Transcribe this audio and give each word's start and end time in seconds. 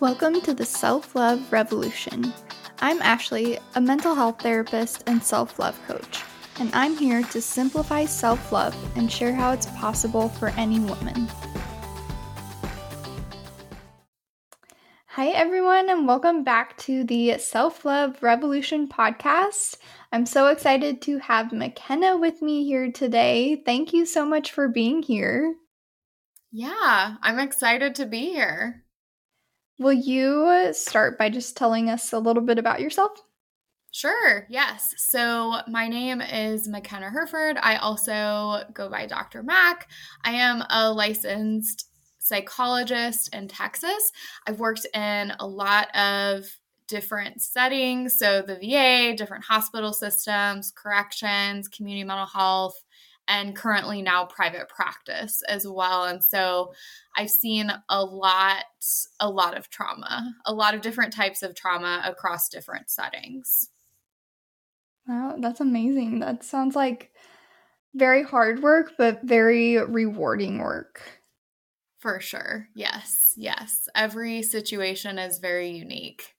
Welcome 0.00 0.40
to 0.42 0.54
the 0.54 0.64
Self 0.64 1.16
Love 1.16 1.52
Revolution. 1.52 2.32
I'm 2.78 3.02
Ashley, 3.02 3.58
a 3.74 3.80
mental 3.80 4.14
health 4.14 4.40
therapist 4.40 5.02
and 5.08 5.20
self 5.20 5.58
love 5.58 5.76
coach, 5.88 6.22
and 6.60 6.70
I'm 6.72 6.96
here 6.96 7.24
to 7.24 7.42
simplify 7.42 8.04
self 8.04 8.52
love 8.52 8.76
and 8.96 9.10
share 9.10 9.34
how 9.34 9.50
it's 9.50 9.66
possible 9.66 10.28
for 10.28 10.50
any 10.50 10.78
woman. 10.78 11.26
Hi, 15.06 15.30
everyone, 15.30 15.90
and 15.90 16.06
welcome 16.06 16.44
back 16.44 16.76
to 16.78 17.02
the 17.02 17.36
Self 17.38 17.84
Love 17.84 18.22
Revolution 18.22 18.86
podcast. 18.86 19.78
I'm 20.12 20.26
so 20.26 20.46
excited 20.46 21.02
to 21.02 21.18
have 21.18 21.52
McKenna 21.52 22.16
with 22.16 22.40
me 22.40 22.64
here 22.64 22.92
today. 22.92 23.60
Thank 23.66 23.92
you 23.92 24.06
so 24.06 24.24
much 24.24 24.52
for 24.52 24.68
being 24.68 25.02
here. 25.02 25.56
Yeah, 26.52 27.16
I'm 27.20 27.40
excited 27.40 27.96
to 27.96 28.06
be 28.06 28.26
here. 28.26 28.84
Will 29.78 29.92
you 29.92 30.72
start 30.72 31.18
by 31.18 31.30
just 31.30 31.56
telling 31.56 31.88
us 31.88 32.12
a 32.12 32.18
little 32.18 32.42
bit 32.42 32.58
about 32.58 32.80
yourself? 32.80 33.12
Sure, 33.90 34.46
yes. 34.50 34.94
So 34.98 35.60
my 35.66 35.88
name 35.88 36.20
is 36.20 36.68
McKenna 36.68 37.10
Hereford. 37.10 37.56
I 37.62 37.76
also 37.76 38.64
go 38.72 38.90
by 38.90 39.06
Dr. 39.06 39.42
Mac. 39.42 39.88
I 40.24 40.32
am 40.32 40.62
a 40.70 40.92
licensed 40.92 41.88
psychologist 42.18 43.34
in 43.34 43.48
Texas. 43.48 44.12
I've 44.46 44.60
worked 44.60 44.86
in 44.94 45.32
a 45.40 45.46
lot 45.46 45.94
of 45.96 46.44
different 46.86 47.40
settings. 47.40 48.18
So 48.18 48.42
the 48.42 48.56
VA, 48.56 49.14
different 49.16 49.44
hospital 49.44 49.92
systems, 49.92 50.72
corrections, 50.76 51.68
community 51.68 52.04
mental 52.04 52.26
health, 52.26 52.74
and 53.28 53.54
currently 53.54 54.02
now 54.02 54.24
private 54.24 54.68
practice 54.68 55.42
as 55.48 55.68
well. 55.68 56.04
And 56.04 56.24
so 56.24 56.72
I've 57.16 57.30
seen 57.30 57.70
a 57.88 58.02
lot, 58.02 58.64
a 59.20 59.30
lot 59.30 59.56
of 59.56 59.70
trauma, 59.70 60.34
a 60.46 60.52
lot 60.52 60.74
of 60.74 60.80
different 60.80 61.12
types 61.12 61.42
of 61.42 61.54
trauma 61.54 62.02
across 62.04 62.48
different 62.48 62.90
settings. 62.90 63.68
Wow, 65.06 65.36
that's 65.38 65.60
amazing. 65.60 66.20
That 66.20 66.42
sounds 66.42 66.74
like 66.74 67.12
very 67.94 68.22
hard 68.22 68.62
work, 68.62 68.92
but 68.98 69.22
very 69.22 69.76
rewarding 69.76 70.58
work. 70.58 71.02
For 71.98 72.20
sure. 72.20 72.68
Yes. 72.74 73.34
Yes. 73.36 73.88
Every 73.94 74.42
situation 74.42 75.18
is 75.18 75.38
very 75.38 75.70
unique. 75.70 76.34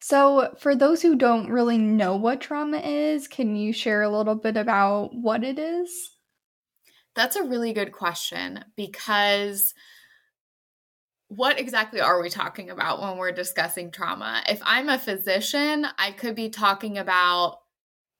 So, 0.00 0.54
for 0.58 0.76
those 0.76 1.02
who 1.02 1.16
don't 1.16 1.50
really 1.50 1.78
know 1.78 2.16
what 2.16 2.40
trauma 2.40 2.78
is, 2.78 3.26
can 3.26 3.56
you 3.56 3.72
share 3.72 4.02
a 4.02 4.16
little 4.16 4.36
bit 4.36 4.56
about 4.56 5.10
what 5.12 5.42
it 5.42 5.58
is? 5.58 6.16
That's 7.16 7.34
a 7.34 7.42
really 7.42 7.72
good 7.72 7.90
question 7.90 8.64
because 8.76 9.74
what 11.26 11.58
exactly 11.58 12.00
are 12.00 12.22
we 12.22 12.30
talking 12.30 12.70
about 12.70 13.02
when 13.02 13.16
we're 13.18 13.32
discussing 13.32 13.90
trauma? 13.90 14.42
If 14.48 14.60
I'm 14.64 14.88
a 14.88 14.98
physician, 14.98 15.86
I 15.98 16.12
could 16.12 16.34
be 16.34 16.48
talking 16.48 16.96
about 16.96 17.58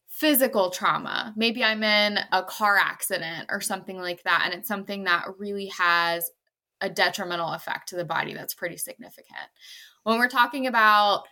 physical 0.09 0.71
trauma. 0.71 1.33
Maybe 1.37 1.63
I'm 1.63 1.83
in 1.85 2.19
a 2.33 2.43
car 2.43 2.77
accident 2.77 3.47
or 3.51 3.61
something 3.61 3.99
like 3.99 4.25
that, 4.25 4.43
and 4.45 4.53
it's 4.53 4.69
something 4.69 5.05
that 5.05 5.27
really 5.39 5.67
has 5.79 6.29
a 6.81 6.91
detrimental 6.91 7.53
effect 7.53 7.89
to 7.91 7.97
the 7.97 8.05
body 8.05 8.35
that's 8.35 8.55
pretty 8.55 8.77
significant. 8.77 9.49
When 10.03 10.19
we're 10.19 10.29
talking 10.29 10.67
about 10.67 11.25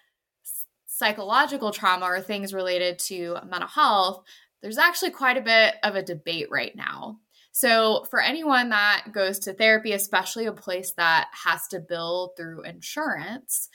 psychological 0.96 1.72
trauma 1.72 2.06
or 2.06 2.22
things 2.22 2.54
related 2.54 2.98
to 2.98 3.36
mental 3.46 3.68
health, 3.68 4.24
there's 4.62 4.78
actually 4.78 5.10
quite 5.10 5.36
a 5.36 5.42
bit 5.42 5.74
of 5.82 5.94
a 5.94 6.02
debate 6.02 6.48
right 6.50 6.74
now. 6.74 7.18
So, 7.52 8.06
for 8.10 8.20
anyone 8.20 8.70
that 8.70 9.08
goes 9.12 9.38
to 9.40 9.52
therapy, 9.52 9.92
especially 9.92 10.46
a 10.46 10.52
place 10.52 10.92
that 10.96 11.28
has 11.44 11.68
to 11.68 11.80
bill 11.80 12.32
through 12.36 12.62
insurance, 12.62 13.68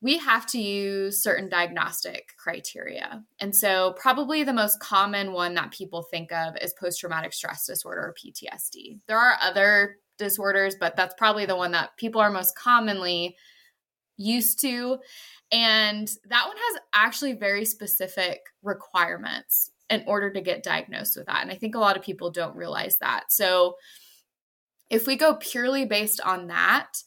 we 0.00 0.18
have 0.18 0.46
to 0.46 0.60
use 0.60 1.20
certain 1.20 1.48
diagnostic 1.48 2.34
criteria. 2.36 3.24
And 3.40 3.54
so, 3.54 3.94
probably 4.00 4.44
the 4.44 4.52
most 4.52 4.78
common 4.78 5.32
one 5.32 5.54
that 5.54 5.72
people 5.72 6.02
think 6.02 6.30
of 6.30 6.56
is 6.60 6.74
post 6.78 7.00
traumatic 7.00 7.32
stress 7.32 7.66
disorder 7.66 8.02
or 8.02 8.14
PTSD. 8.14 9.00
There 9.08 9.18
are 9.18 9.36
other 9.42 9.96
disorders, 10.16 10.76
but 10.78 10.94
that's 10.94 11.14
probably 11.18 11.46
the 11.46 11.56
one 11.56 11.72
that 11.72 11.96
people 11.96 12.20
are 12.20 12.30
most 12.30 12.56
commonly 12.56 13.36
used 14.16 14.60
to. 14.62 14.98
And 15.52 16.08
that 16.28 16.46
one 16.46 16.56
has 16.56 16.80
actually 16.92 17.34
very 17.34 17.64
specific 17.64 18.40
requirements 18.62 19.70
in 19.88 20.02
order 20.06 20.32
to 20.32 20.40
get 20.40 20.62
diagnosed 20.62 21.16
with 21.16 21.26
that. 21.26 21.42
And 21.42 21.50
I 21.50 21.54
think 21.54 21.74
a 21.74 21.80
lot 21.80 21.96
of 21.96 22.02
people 22.02 22.30
don't 22.30 22.56
realize 22.56 22.96
that. 22.98 23.30
So 23.30 23.76
if 24.90 25.06
we 25.06 25.16
go 25.16 25.34
purely 25.34 25.84
based 25.84 26.20
on 26.20 26.48
that, 26.48 27.02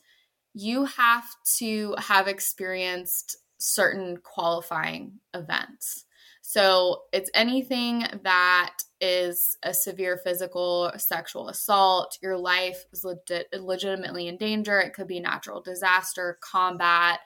you 0.53 0.85
have 0.85 1.25
to 1.57 1.95
have 1.97 2.27
experienced 2.27 3.37
certain 3.57 4.17
qualifying 4.17 5.13
events. 5.33 6.05
So 6.49 7.03
it's 7.13 7.29
anything 7.35 8.05
that 8.23 8.77
is 8.99 9.55
a 9.61 9.71
severe 9.71 10.17
physical 10.17 10.91
sexual 10.97 11.47
assault, 11.47 12.17
your 12.23 12.37
life 12.37 12.85
is 12.91 13.03
legit, 13.03 13.53
legitimately 13.53 14.27
in 14.27 14.35
danger. 14.35 14.79
It 14.79 14.95
could 14.95 15.05
be 15.05 15.19
natural 15.19 15.61
disaster, 15.61 16.39
combat, 16.41 17.19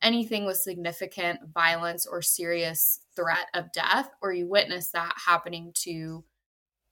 anything 0.00 0.46
with 0.46 0.56
significant 0.56 1.40
violence 1.52 2.06
or 2.06 2.22
serious 2.22 3.00
threat 3.14 3.48
of 3.52 3.70
death, 3.72 4.08
or 4.22 4.32
you 4.32 4.48
witness 4.48 4.92
that 4.92 5.12
happening 5.26 5.72
to 5.82 6.24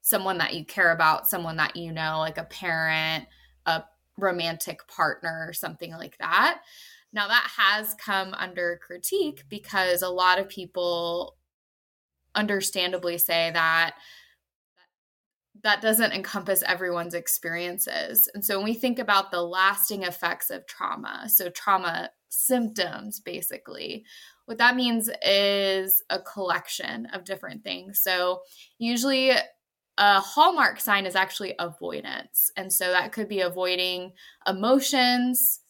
someone 0.02 0.36
that 0.36 0.52
you 0.52 0.66
care 0.66 0.92
about, 0.92 1.26
someone 1.26 1.56
that 1.56 1.74
you 1.74 1.90
know, 1.90 2.18
like 2.18 2.36
a 2.36 2.44
parent, 2.44 3.24
a 3.64 3.82
romantic 4.18 4.86
partner, 4.88 5.54
something 5.54 5.92
like 5.92 6.18
that. 6.18 6.60
Now, 7.14 7.28
that 7.28 7.48
has 7.56 7.94
come 7.94 8.34
under 8.34 8.78
critique 8.86 9.44
because 9.48 10.02
a 10.02 10.10
lot 10.10 10.38
of 10.38 10.50
people 10.50 11.37
understandably 12.38 13.18
say 13.18 13.50
that 13.52 13.96
that 15.62 15.82
doesn't 15.82 16.12
encompass 16.12 16.62
everyone's 16.62 17.14
experiences. 17.14 18.30
And 18.32 18.44
so 18.44 18.56
when 18.56 18.64
we 18.64 18.74
think 18.74 19.00
about 19.00 19.30
the 19.30 19.42
lasting 19.42 20.04
effects 20.04 20.50
of 20.50 20.66
trauma, 20.66 21.28
so 21.28 21.50
trauma 21.50 22.10
symptoms 22.28 23.20
basically, 23.20 24.04
what 24.46 24.58
that 24.58 24.76
means 24.76 25.10
is 25.22 26.02
a 26.10 26.20
collection 26.20 27.06
of 27.12 27.24
different 27.24 27.64
things. 27.64 28.00
So 28.02 28.42
usually 28.78 29.30
a 29.30 30.20
hallmark 30.20 30.80
sign 30.80 31.06
is 31.06 31.16
actually 31.16 31.54
avoidance. 31.58 32.52
And 32.56 32.72
so 32.72 32.92
that 32.92 33.12
could 33.12 33.28
be 33.28 33.40
avoiding 33.40 34.12
emotions, 34.46 35.60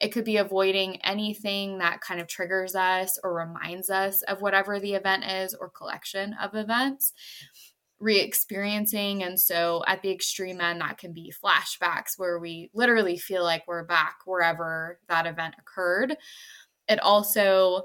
it 0.00 0.08
could 0.08 0.24
be 0.24 0.38
avoiding 0.38 1.00
anything 1.02 1.78
that 1.78 2.00
kind 2.00 2.20
of 2.20 2.26
triggers 2.26 2.74
us 2.74 3.18
or 3.22 3.34
reminds 3.34 3.90
us 3.90 4.22
of 4.22 4.42
whatever 4.42 4.80
the 4.80 4.94
event 4.94 5.24
is 5.24 5.54
or 5.54 5.70
collection 5.70 6.34
of 6.42 6.54
events 6.54 7.12
re 8.00 8.18
experiencing. 8.18 9.22
And 9.22 9.38
so 9.38 9.82
at 9.86 10.02
the 10.02 10.10
extreme 10.10 10.60
end, 10.60 10.80
that 10.80 10.98
can 10.98 11.12
be 11.12 11.32
flashbacks 11.42 12.18
where 12.18 12.38
we 12.38 12.70
literally 12.74 13.16
feel 13.16 13.44
like 13.44 13.64
we're 13.66 13.84
back 13.84 14.18
wherever 14.26 14.98
that 15.08 15.26
event 15.26 15.54
occurred. 15.58 16.16
It 16.88 17.00
also 17.00 17.84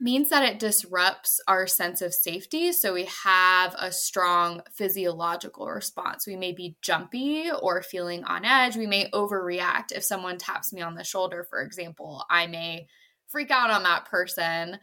means 0.00 0.28
that 0.28 0.44
it 0.44 0.58
disrupts 0.58 1.40
our 1.46 1.66
sense 1.66 2.02
of 2.02 2.12
safety. 2.12 2.72
So 2.72 2.94
we 2.94 3.08
have 3.24 3.74
a 3.78 3.92
strong 3.92 4.62
physiological 4.72 5.66
response. 5.66 6.26
We 6.26 6.36
may 6.36 6.52
be 6.52 6.76
jumpy 6.82 7.50
or 7.50 7.82
feeling 7.82 8.24
on 8.24 8.44
edge. 8.44 8.76
We 8.76 8.86
may 8.86 9.08
overreact. 9.10 9.92
If 9.92 10.04
someone 10.04 10.38
taps 10.38 10.72
me 10.72 10.82
on 10.82 10.94
the 10.94 11.04
shoulder, 11.04 11.46
for 11.48 11.62
example, 11.62 12.24
I 12.28 12.46
may 12.46 12.88
freak 13.28 13.50
out 13.50 13.70
on 13.70 13.84
that 13.84 14.06
person. 14.06 14.78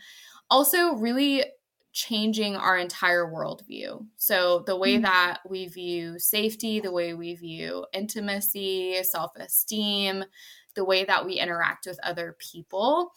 Also, 0.50 0.96
really 0.96 1.44
changing 1.94 2.56
our 2.56 2.78
entire 2.78 3.26
worldview. 3.26 4.06
So, 4.18 4.64
the 4.66 4.78
way 4.78 4.94
mm-hmm. 4.94 5.04
that 5.04 5.40
we 5.50 5.68
view 5.68 6.20
safety, 6.20 6.80
the 6.80 6.92
way 6.92 7.14
we 7.14 7.36
view 7.36 7.86
intimacy, 7.94 9.02
self 9.04 9.32
esteem, 9.36 10.24
the 10.76 10.86
way 10.86 11.04
that 11.04 11.26
we 11.26 11.34
interact 11.34 11.86
with 11.86 12.00
other 12.04 12.36
people. 12.40 13.12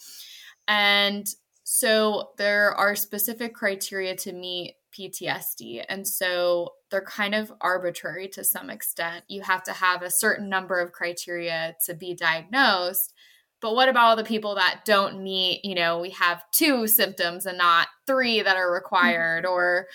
And 0.67 1.27
so, 1.65 2.31
there 2.37 2.75
are 2.75 2.95
specific 2.95 3.55
criteria 3.55 4.15
to 4.17 4.33
meet 4.33 4.77
PTSD. 4.97 5.83
And 5.89 6.07
so, 6.07 6.75
they're 6.91 7.01
kind 7.03 7.35
of 7.35 7.53
arbitrary 7.61 8.29
to 8.29 8.45
some 8.45 8.71
extent. 8.71 9.25
You 9.29 9.43
have 9.43 9.65
to 9.65 9.73
have 9.73 10.03
a 10.03 10.11
certain 10.11 10.49
number 10.49 10.79
of 10.79 10.93
criteria 10.93 11.75
to 11.87 11.95
be 11.95 12.15
diagnosed. 12.15 13.15
But 13.61 13.75
what 13.75 13.89
about 13.89 14.05
all 14.05 14.17
the 14.17 14.25
people 14.25 14.57
that 14.57 14.83
don't 14.85 15.23
meet, 15.23 15.65
you 15.65 15.75
know, 15.75 15.99
we 15.99 16.11
have 16.11 16.45
two 16.53 16.87
symptoms 16.87 17.47
and 17.47 17.57
not 17.57 17.89
three 18.07 18.43
that 18.43 18.59
are 18.59 18.71
required? 18.71 19.45
Mm-hmm. 19.45 19.55
Or 19.55 19.89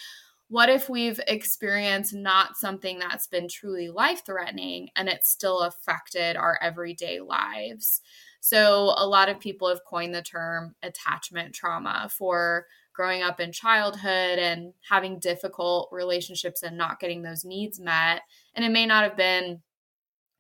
what 0.48 0.70
if 0.70 0.90
we've 0.90 1.22
experienced 1.28 2.12
not 2.16 2.58
something 2.58 2.98
that's 2.98 3.28
been 3.28 3.48
truly 3.48 3.90
life 3.90 4.24
threatening 4.26 4.90
and 4.96 5.08
it's 5.08 5.30
still 5.30 5.60
affected 5.60 6.36
our 6.36 6.58
everyday 6.64 7.20
lives? 7.20 8.02
So, 8.40 8.94
a 8.98 9.06
lot 9.06 9.30
of 9.30 9.40
people 9.40 9.68
have 9.68 9.84
coined 9.86 10.14
the 10.14 10.22
term 10.22 10.76
attachment 10.82 11.54
trauma 11.54 12.10
for 12.12 12.66
growing 12.94 13.22
up 13.22 13.40
in 13.40 13.52
childhood 13.52 14.40
and 14.40 14.74
having 14.90 15.20
difficult 15.20 15.90
relationships 15.92 16.64
and 16.64 16.78
not 16.78 17.00
getting 17.00 17.22
those 17.22 17.46
needs 17.46 17.80
met. 17.80 18.22
And 18.56 18.66
it 18.66 18.72
may 18.72 18.86
not 18.86 19.04
have 19.04 19.16
been 19.16 19.62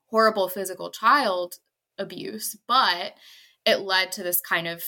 horrible 0.07 0.49
physical 0.49 0.91
child 0.91 1.59
abuse, 1.97 2.57
but 2.67 3.13
it 3.65 3.79
led 3.79 4.11
to 4.13 4.23
this 4.23 4.41
kind 4.41 4.67
of 4.67 4.83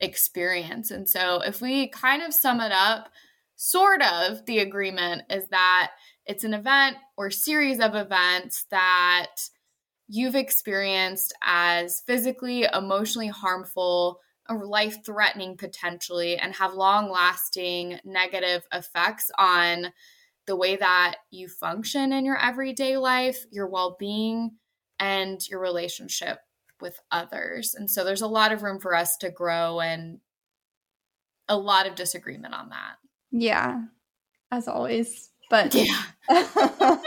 experience. 0.00 0.90
And 0.90 1.08
so, 1.08 1.42
if 1.42 1.60
we 1.60 1.88
kind 1.88 2.22
of 2.22 2.34
sum 2.34 2.60
it 2.60 2.72
up, 2.72 3.10
sort 3.56 4.02
of 4.02 4.46
the 4.46 4.60
agreement 4.60 5.22
is 5.28 5.46
that 5.48 5.92
it's 6.24 6.44
an 6.44 6.54
event 6.54 6.96
or 7.16 7.30
series 7.30 7.80
of 7.80 7.94
events 7.94 8.64
that 8.70 9.36
you've 10.12 10.34
experienced 10.34 11.32
as 11.40 12.02
physically, 12.04 12.66
emotionally 12.74 13.28
harmful, 13.28 14.20
or 14.48 14.66
life 14.66 15.04
threatening 15.06 15.56
potentially, 15.56 16.36
and 16.36 16.52
have 16.56 16.74
long 16.74 17.08
lasting 17.08 18.00
negative 18.04 18.66
effects 18.72 19.30
on 19.38 19.92
the 20.46 20.56
way 20.56 20.74
that 20.74 21.14
you 21.30 21.46
function 21.46 22.12
in 22.12 22.24
your 22.24 22.36
everyday 22.36 22.96
life, 22.96 23.46
your 23.52 23.68
well 23.68 23.96
being, 24.00 24.50
and 24.98 25.46
your 25.48 25.60
relationship 25.60 26.38
with 26.80 26.98
others. 27.12 27.74
And 27.74 27.88
so 27.88 28.02
there's 28.04 28.22
a 28.22 28.26
lot 28.26 28.52
of 28.52 28.64
room 28.64 28.80
for 28.80 28.96
us 28.96 29.16
to 29.18 29.30
grow 29.30 29.78
and 29.78 30.18
a 31.48 31.56
lot 31.56 31.86
of 31.86 31.94
disagreement 31.94 32.54
on 32.54 32.70
that. 32.70 32.96
Yeah, 33.30 33.82
as 34.50 34.66
always. 34.66 35.30
But 35.50 35.72
yeah. 36.28 36.98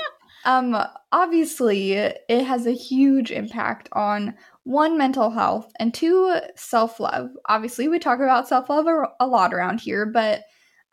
um 0.44 0.76
obviously 1.12 1.92
it 1.92 2.44
has 2.44 2.66
a 2.66 2.72
huge 2.72 3.30
impact 3.30 3.88
on 3.92 4.34
one 4.64 4.96
mental 4.98 5.30
health 5.30 5.72
and 5.78 5.92
two 5.92 6.34
self-love. 6.56 7.30
Obviously 7.46 7.88
we 7.88 7.98
talk 7.98 8.20
about 8.20 8.48
self-love 8.48 8.86
a, 8.86 9.04
a 9.20 9.26
lot 9.26 9.52
around 9.54 9.80
here, 9.80 10.06
but 10.06 10.42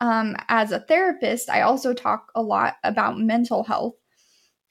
um 0.00 0.36
as 0.48 0.72
a 0.72 0.80
therapist, 0.80 1.50
I 1.50 1.62
also 1.62 1.94
talk 1.94 2.30
a 2.34 2.42
lot 2.42 2.76
about 2.84 3.18
mental 3.18 3.64
health. 3.64 3.94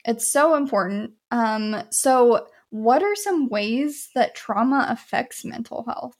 It's 0.04 0.30
so 0.32 0.54
important. 0.56 1.12
Um 1.30 1.82
so 1.90 2.46
what 2.70 3.02
are 3.02 3.16
some 3.16 3.48
ways 3.48 4.10
that 4.14 4.34
trauma 4.34 4.86
affects 4.88 5.44
mental 5.44 5.84
health? 5.86 6.16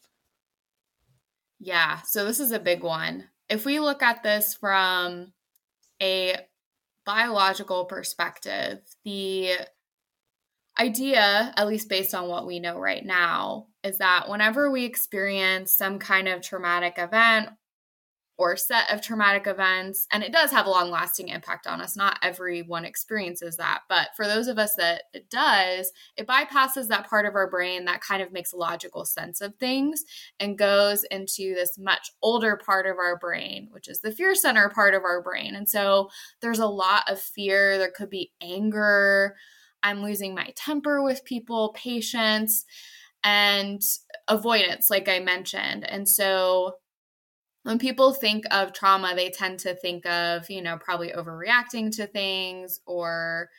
Yeah, 1.60 2.00
so 2.02 2.24
this 2.24 2.40
is 2.40 2.52
a 2.52 2.58
big 2.58 2.82
one. 2.82 3.28
If 3.48 3.64
we 3.64 3.80
look 3.80 4.02
at 4.02 4.22
this 4.22 4.54
from 4.54 5.32
a 6.02 6.36
biological 7.10 7.86
perspective, 7.86 8.78
the 9.04 9.50
idea, 10.78 11.52
at 11.56 11.66
least 11.66 11.88
based 11.88 12.14
on 12.14 12.28
what 12.28 12.46
we 12.46 12.60
know 12.60 12.78
right 12.78 13.04
now, 13.04 13.66
is 13.82 13.98
that 13.98 14.28
whenever 14.28 14.70
we 14.70 14.84
experience 14.84 15.74
some 15.74 15.98
kind 15.98 16.28
of 16.28 16.40
traumatic 16.40 16.94
event 16.98 17.48
or 18.40 18.56
set 18.56 18.90
of 18.90 19.02
traumatic 19.02 19.46
events. 19.46 20.06
And 20.10 20.22
it 20.22 20.32
does 20.32 20.50
have 20.50 20.64
a 20.64 20.70
long 20.70 20.90
lasting 20.90 21.28
impact 21.28 21.66
on 21.66 21.82
us. 21.82 21.94
Not 21.94 22.18
everyone 22.22 22.86
experiences 22.86 23.58
that. 23.58 23.80
But 23.86 24.08
for 24.16 24.26
those 24.26 24.48
of 24.48 24.58
us 24.58 24.74
that 24.76 25.02
it 25.12 25.28
does, 25.28 25.92
it 26.16 26.26
bypasses 26.26 26.88
that 26.88 27.06
part 27.06 27.26
of 27.26 27.34
our 27.34 27.50
brain 27.50 27.84
that 27.84 28.00
kind 28.00 28.22
of 28.22 28.32
makes 28.32 28.54
logical 28.54 29.04
sense 29.04 29.42
of 29.42 29.56
things 29.56 30.04
and 30.40 30.56
goes 30.56 31.04
into 31.10 31.54
this 31.54 31.76
much 31.78 32.10
older 32.22 32.56
part 32.56 32.86
of 32.86 32.96
our 32.96 33.18
brain, 33.18 33.68
which 33.72 33.88
is 33.88 34.00
the 34.00 34.10
fear 34.10 34.34
center 34.34 34.70
part 34.70 34.94
of 34.94 35.04
our 35.04 35.20
brain. 35.22 35.54
And 35.54 35.68
so 35.68 36.08
there's 36.40 36.60
a 36.60 36.66
lot 36.66 37.10
of 37.10 37.20
fear. 37.20 37.76
There 37.76 37.92
could 37.94 38.08
be 38.08 38.32
anger. 38.40 39.36
I'm 39.82 40.02
losing 40.02 40.34
my 40.34 40.50
temper 40.56 41.02
with 41.02 41.26
people, 41.26 41.74
patience, 41.76 42.64
and 43.22 43.82
avoidance, 44.28 44.88
like 44.88 45.10
I 45.10 45.18
mentioned. 45.18 45.86
And 45.86 46.08
so 46.08 46.76
when 47.62 47.78
people 47.78 48.12
think 48.12 48.44
of 48.50 48.72
trauma, 48.72 49.14
they 49.14 49.30
tend 49.30 49.58
to 49.60 49.74
think 49.74 50.06
of, 50.06 50.48
you 50.48 50.62
know, 50.62 50.78
probably 50.78 51.12
overreacting 51.12 51.94
to 51.96 52.06
things 52.06 52.80
or 52.86 53.50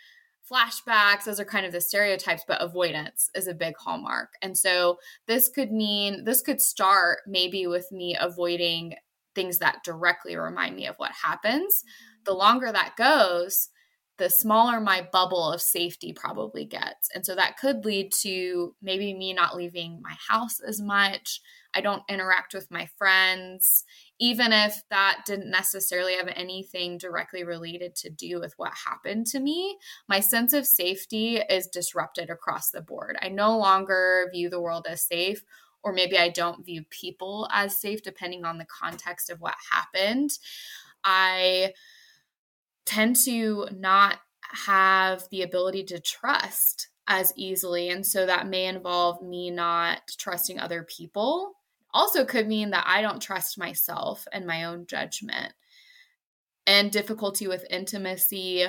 flashbacks. 0.52 1.26
Those 1.26 1.40
are 1.40 1.46
kind 1.46 1.66
of 1.66 1.72
the 1.72 1.82
stereotypes, 1.82 2.44
but 2.48 2.62
avoidance 2.62 3.30
is 3.36 3.48
a 3.48 3.54
big 3.54 3.76
hallmark. 3.78 4.34
And 4.42 4.58
so 4.58 4.98
this 5.28 5.50
could 5.50 5.72
mean, 5.72 6.24
this 6.24 6.42
could 6.42 6.62
start 6.62 7.20
maybe 7.28 7.68
with 7.68 7.92
me 7.92 8.18
avoiding 8.20 8.96
things 9.36 9.60
that 9.60 9.84
directly 9.84 10.36
remind 10.36 10.76
me 10.76 10.88
of 10.88 10.96
what 10.98 11.12
happens. 11.12 11.84
Mm-hmm. 11.84 12.24
The 12.26 12.34
longer 12.34 12.72
that 12.72 12.96
goes, 12.98 13.70
the 14.18 14.30
smaller 14.30 14.80
my 14.80 15.08
bubble 15.12 15.52
of 15.52 15.62
safety 15.62 16.14
probably 16.14 16.66
gets. 16.66 17.10
And 17.16 17.26
so 17.26 17.34
that 17.36 17.58
could 17.58 17.86
lead 17.86 18.12
to 18.22 18.76
maybe 18.82 19.14
me 19.14 19.34
not 19.34 19.56
leaving 19.56 20.02
my 20.02 20.16
house 20.28 20.60
as 20.60 20.82
much 20.82 21.42
I 21.74 21.82
don't 21.82 22.04
interact 22.10 22.54
with 22.54 22.70
my 22.70 22.88
friends, 22.98 23.84
even 24.20 24.52
if 24.52 24.82
that 24.90 25.24
didn't 25.26 25.50
necessarily 25.50 26.16
have 26.16 26.30
anything 26.36 26.98
directly 26.98 27.44
related 27.44 27.96
to 27.96 28.10
do 28.10 28.40
with 28.40 28.54
what 28.58 28.74
happened 28.86 29.28
to 29.28 29.40
me. 29.40 29.78
My 30.08 30.20
sense 30.20 30.54
of 30.54 30.66
safety 30.66 31.38
is 31.38 31.68
disrupted 31.68 32.30
across 32.30 32.72
the 32.72 32.82
board. 32.82 33.18
I 33.22 33.30
no 33.30 33.58
longer 33.58 34.30
view 34.32 34.50
the 34.50 34.62
world 34.62 34.86
as 34.90 35.02
safe, 35.02 35.44
or 35.84 35.94
maybe 35.94 36.18
I 36.18 36.30
don't 36.30 36.66
view 36.66 36.84
people 36.90 37.48
as 37.52 37.80
safe, 37.80 38.04
depending 38.04 38.46
on 38.46 38.58
the 38.58 38.66
context 38.66 39.30
of 39.30 39.40
what 39.40 39.56
happened. 39.72 40.32
I 41.04 41.74
tend 42.86 43.16
to 43.26 43.68
not 43.72 44.20
have 44.66 45.24
the 45.32 45.42
ability 45.42 45.86
to 45.86 46.00
trust 46.00 46.90
as 47.08 47.34
easily. 47.36 47.90
And 47.90 48.06
so 48.06 48.26
that 48.26 48.48
may 48.48 48.66
involve 48.66 49.22
me 49.22 49.50
not 49.50 50.02
trusting 50.18 50.60
other 50.60 50.84
people 50.84 51.54
also 51.94 52.26
could 52.26 52.48
mean 52.48 52.72
that 52.72 52.86
I 52.88 53.02
don't 53.02 53.22
trust 53.22 53.58
myself 53.58 54.28
and 54.32 54.46
my 54.46 54.66
own 54.66 54.86
judgment 54.86 55.54
and 56.68 56.92
difficulty 56.92 57.48
with 57.48 57.66
intimacy. 57.70 58.66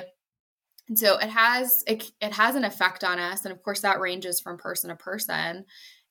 And 0.87 0.99
so 0.99 1.17
it 1.17 1.29
has 1.29 1.83
it, 1.87 2.11
it 2.21 2.33
has 2.33 2.55
an 2.55 2.65
effect 2.65 3.03
on 3.03 3.19
us 3.19 3.45
and 3.45 3.51
of 3.51 3.63
course 3.63 3.81
that 3.81 3.99
ranges 3.99 4.41
from 4.41 4.57
person 4.57 4.89
to 4.89 4.95
person. 4.95 5.65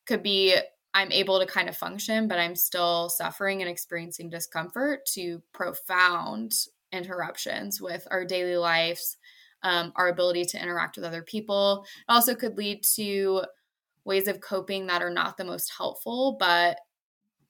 Could 0.06 0.22
be 0.22 0.56
I'm 0.94 1.12
able 1.12 1.38
to 1.40 1.46
kind 1.46 1.68
of 1.68 1.76
function 1.76 2.28
but 2.28 2.38
I'm 2.38 2.56
still 2.56 3.08
suffering 3.08 3.62
and 3.62 3.70
experiencing 3.70 4.30
discomfort 4.30 5.06
to 5.14 5.42
profound 5.52 6.52
interruptions 6.92 7.80
with 7.80 8.06
our 8.10 8.24
daily 8.24 8.56
lives, 8.56 9.16
um, 9.62 9.92
our 9.96 10.08
ability 10.08 10.44
to 10.46 10.62
interact 10.62 10.96
with 10.96 11.04
other 11.04 11.22
people. 11.22 11.84
It 12.08 12.12
also 12.12 12.34
could 12.34 12.58
lead 12.58 12.84
to 12.96 13.42
ways 14.04 14.28
of 14.28 14.40
coping 14.40 14.86
that 14.86 15.02
are 15.02 15.10
not 15.10 15.36
the 15.36 15.44
most 15.44 15.72
helpful, 15.76 16.36
but 16.38 16.78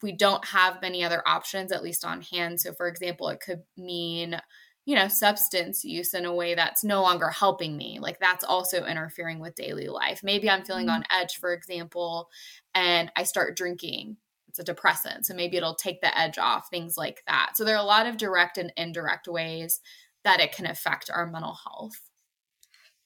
we 0.02 0.12
don't 0.12 0.44
have 0.46 0.82
many 0.82 1.04
other 1.04 1.22
options, 1.26 1.72
at 1.72 1.82
least 1.82 2.04
on 2.04 2.22
hand. 2.22 2.60
So, 2.60 2.72
for 2.72 2.88
example, 2.88 3.28
it 3.28 3.40
could 3.40 3.62
mean, 3.76 4.40
you 4.84 4.96
know, 4.96 5.08
substance 5.08 5.84
use 5.84 6.14
in 6.14 6.24
a 6.24 6.34
way 6.34 6.54
that's 6.54 6.84
no 6.84 7.02
longer 7.02 7.28
helping 7.28 7.76
me. 7.76 7.98
Like 8.00 8.18
that's 8.18 8.44
also 8.44 8.84
interfering 8.84 9.38
with 9.38 9.54
daily 9.54 9.88
life. 9.88 10.20
Maybe 10.22 10.50
I'm 10.50 10.64
feeling 10.64 10.86
mm-hmm. 10.86 10.96
on 10.96 11.22
edge, 11.22 11.36
for 11.36 11.52
example, 11.52 12.28
and 12.74 13.10
I 13.16 13.22
start 13.22 13.56
drinking. 13.56 14.16
It's 14.48 14.58
a 14.58 14.64
depressant. 14.64 15.24
So 15.24 15.34
maybe 15.34 15.56
it'll 15.56 15.74
take 15.74 16.00
the 16.00 16.16
edge 16.18 16.36
off, 16.36 16.68
things 16.68 16.96
like 16.96 17.22
that. 17.26 17.52
So 17.54 17.64
there 17.64 17.76
are 17.76 17.82
a 17.82 17.86
lot 17.86 18.06
of 18.06 18.18
direct 18.18 18.58
and 18.58 18.72
indirect 18.76 19.28
ways 19.28 19.80
that 20.24 20.40
it 20.40 20.52
can 20.52 20.66
affect 20.66 21.10
our 21.10 21.26
mental 21.26 21.54
health. 21.64 21.98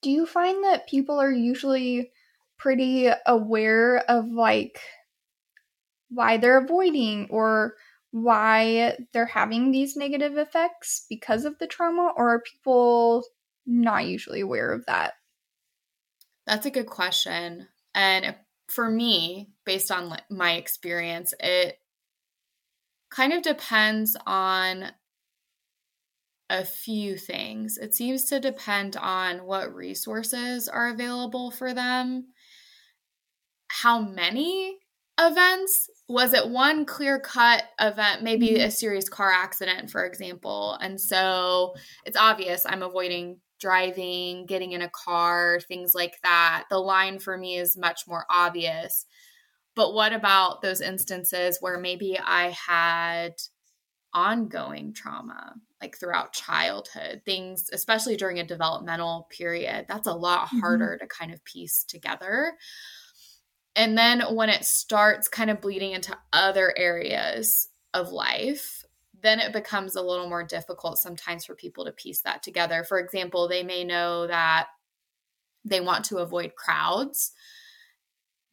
Do 0.03 0.11
you 0.11 0.27
find 0.27 0.65
that 0.65 0.89
people 0.89 1.21
are 1.21 1.33
usually 1.33 2.11
pretty 2.59 3.09
aware 3.27 3.99
of 4.09 4.31
like 4.31 4.81
why 6.09 6.37
they're 6.37 6.63
avoiding 6.63 7.27
or 7.31 7.75
why 8.13 8.97
they're 9.13 9.27
having 9.27 9.71
these 9.71 9.97
negative 9.97 10.39
effects 10.39 11.05
because 11.09 11.45
of 11.45 11.59
the 11.59 11.67
trauma, 11.67 12.13
or 12.17 12.31
are 12.31 12.41
people 12.41 13.25
not 13.67 14.07
usually 14.07 14.41
aware 14.41 14.73
of 14.73 14.87
that? 14.87 15.15
That's 16.47 16.67
a 16.67 16.71
good 16.71 16.87
question. 16.87 17.69
And 17.95 18.37
for 18.69 18.91
me, 18.91 19.51
based 19.65 19.91
on 19.91 20.17
my 20.31 20.53
experience, 20.53 21.35
it 21.41 21.79
kind 23.11 23.33
of 23.33 23.43
depends 23.43 24.17
on 24.27 24.93
a 26.49 26.65
few 26.65 27.17
things. 27.17 27.77
It 27.77 27.95
seems 27.95 28.25
to 28.27 28.39
depend 28.39 28.97
on 28.97 29.45
what 29.45 29.75
resources 29.75 30.69
are 30.69 30.89
available 30.89 31.51
for 31.51 31.75
them, 31.75 32.29
how 33.69 34.01
many 34.01 34.79
events 35.19 35.89
was 36.09 36.33
it 36.33 36.49
one 36.49 36.85
clear 36.85 37.19
cut 37.19 37.65
event 37.81 38.23
maybe 38.23 38.51
mm-hmm. 38.51 38.67
a 38.67 38.71
serious 38.71 39.09
car 39.09 39.31
accident 39.31 39.91
for 39.91 40.05
example 40.05 40.79
and 40.81 41.01
so 41.01 41.75
it's 42.05 42.17
obvious 42.17 42.65
i'm 42.67 42.83
avoiding 42.83 43.39
driving 43.59 44.47
getting 44.47 44.73
in 44.73 44.83
a 44.83 44.91
car 44.91 45.59
things 45.67 45.95
like 45.95 46.15
that 46.23 46.65
the 46.71 46.79
line 46.79 47.19
for 47.19 47.37
me 47.37 47.57
is 47.57 47.77
much 47.77 48.03
more 48.07 48.25
obvious 48.31 49.07
but 49.75 49.95
what 49.95 50.13
about 50.13 50.63
those 50.63 50.81
instances 50.81 51.59
where 51.61 51.79
maybe 51.79 52.19
i 52.25 52.51
had 52.51 53.33
ongoing 54.13 54.93
trauma 54.95 55.55
like 55.83 55.99
throughout 55.99 56.33
childhood 56.33 57.21
things 57.25 57.69
especially 57.73 58.17
during 58.17 58.39
a 58.39 58.47
developmental 58.47 59.29
period 59.31 59.85
that's 59.89 60.07
a 60.07 60.15
lot 60.15 60.47
mm-hmm. 60.47 60.61
harder 60.61 60.97
mm-hmm. 60.99 61.05
to 61.05 61.09
kind 61.09 61.33
of 61.33 61.45
piece 61.45 61.85
together 61.85 62.53
and 63.77 63.97
then 63.97 64.23
when 64.35 64.49
it 64.49 64.65
starts 64.65 65.29
kind 65.29 65.51
of 65.51 65.61
bleeding 65.61 65.93
into 65.93 66.17
other 66.33 66.73
areas 66.77 67.69
of 67.93 68.09
life, 68.11 68.85
then 69.23 69.39
it 69.39 69.53
becomes 69.53 69.95
a 69.95 70.03
little 70.03 70.29
more 70.29 70.43
difficult 70.43 70.99
sometimes 70.99 71.45
for 71.45 71.55
people 71.55 71.85
to 71.85 71.93
piece 71.93 72.23
that 72.23 72.43
together. 72.43 72.85
For 72.85 72.99
example, 72.99 73.49
they 73.49 73.63
may 73.63 73.85
know 73.85 74.27
that 74.27 74.69
they 75.65 75.81
want 75.81 76.07
to 76.07 76.19
avoid 76.19 76.55
crowds, 76.55 77.33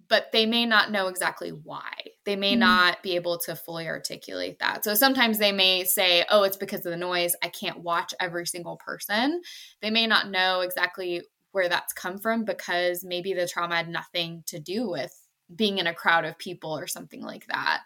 but 0.10 0.32
they 0.34 0.46
may 0.46 0.66
not 0.66 0.92
know 0.92 1.08
exactly 1.08 1.50
why. 1.50 1.92
They 2.26 2.36
may 2.36 2.52
mm-hmm. 2.52 2.60
not 2.60 3.02
be 3.02 3.16
able 3.16 3.38
to 3.40 3.56
fully 3.56 3.88
articulate 3.88 4.60
that. 4.60 4.84
So 4.84 4.94
sometimes 4.94 5.38
they 5.38 5.52
may 5.52 5.86
say, 5.86 6.26
oh, 6.30 6.44
it's 6.44 6.58
because 6.58 6.86
of 6.86 6.92
the 6.92 6.98
noise. 6.98 7.36
I 7.42 7.48
can't 7.48 7.80
watch 7.80 8.14
every 8.20 8.46
single 8.46 8.78
person. 8.78 9.42
They 9.82 9.90
may 9.90 10.08
not 10.08 10.30
know 10.30 10.62
exactly 10.62 11.22
where 11.54 11.70
that's 11.70 11.94
come 11.94 12.20
from 12.20 12.44
because 12.46 13.04
maybe 13.04 13.34
the 13.34 13.48
trauma 13.48 13.78
had 13.78 13.90
nothing 13.90 14.44
to 14.48 14.60
do 14.60 14.90
with 14.90 15.18
being 15.56 15.78
in 15.78 15.88
a 15.88 15.94
crowd 15.94 16.26
of 16.26 16.38
people 16.38 16.78
or 16.78 16.88
something 16.88 17.22
like 17.22 17.48
that. 17.48 17.84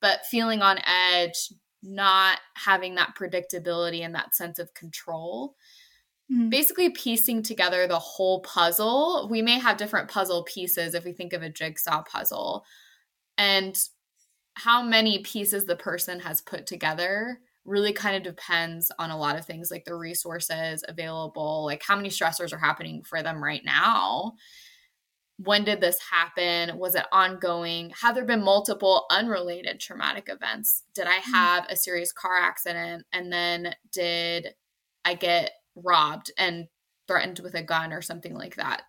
But 0.00 0.26
feeling 0.30 0.62
on 0.62 0.78
edge, 0.86 1.52
not 1.82 2.38
having 2.54 2.94
that 2.94 3.14
predictability 3.18 4.04
and 4.04 4.14
that 4.14 4.34
sense 4.34 4.58
of 4.58 4.72
control 4.74 5.56
Mm. 6.32 6.50
Basically, 6.50 6.90
piecing 6.90 7.42
together 7.42 7.86
the 7.86 7.98
whole 7.98 8.40
puzzle. 8.40 9.28
We 9.30 9.42
may 9.42 9.58
have 9.58 9.76
different 9.76 10.10
puzzle 10.10 10.42
pieces 10.44 10.94
if 10.94 11.04
we 11.04 11.12
think 11.12 11.32
of 11.32 11.42
a 11.42 11.50
jigsaw 11.50 12.02
puzzle. 12.02 12.64
And 13.38 13.78
how 14.54 14.82
many 14.82 15.20
pieces 15.20 15.66
the 15.66 15.76
person 15.76 16.20
has 16.20 16.40
put 16.40 16.66
together 16.66 17.40
really 17.66 17.92
kind 17.92 18.16
of 18.16 18.22
depends 18.22 18.90
on 18.98 19.10
a 19.10 19.18
lot 19.18 19.38
of 19.38 19.44
things 19.44 19.70
like 19.70 19.84
the 19.84 19.94
resources 19.94 20.84
available, 20.88 21.64
like 21.64 21.82
how 21.82 21.96
many 21.96 22.08
stressors 22.08 22.52
are 22.52 22.58
happening 22.58 23.02
for 23.02 23.22
them 23.22 23.42
right 23.42 23.64
now. 23.64 24.34
When 25.38 25.64
did 25.64 25.82
this 25.82 25.98
happen? 26.00 26.78
Was 26.78 26.94
it 26.94 27.04
ongoing? 27.12 27.92
Have 28.00 28.14
there 28.14 28.24
been 28.24 28.42
multiple 28.42 29.04
unrelated 29.10 29.80
traumatic 29.80 30.28
events? 30.28 30.84
Did 30.94 31.06
I 31.06 31.18
mm. 31.18 31.32
have 31.32 31.66
a 31.68 31.76
serious 31.76 32.12
car 32.12 32.38
accident? 32.38 33.04
And 33.12 33.30
then 33.30 33.74
did 33.92 34.54
I 35.04 35.14
get 35.14 35.50
robbed 35.76 36.32
and 36.38 36.68
threatened 37.06 37.38
with 37.40 37.54
a 37.54 37.62
gun 37.62 37.92
or 37.92 38.02
something 38.02 38.34
like 38.34 38.56
that. 38.56 38.82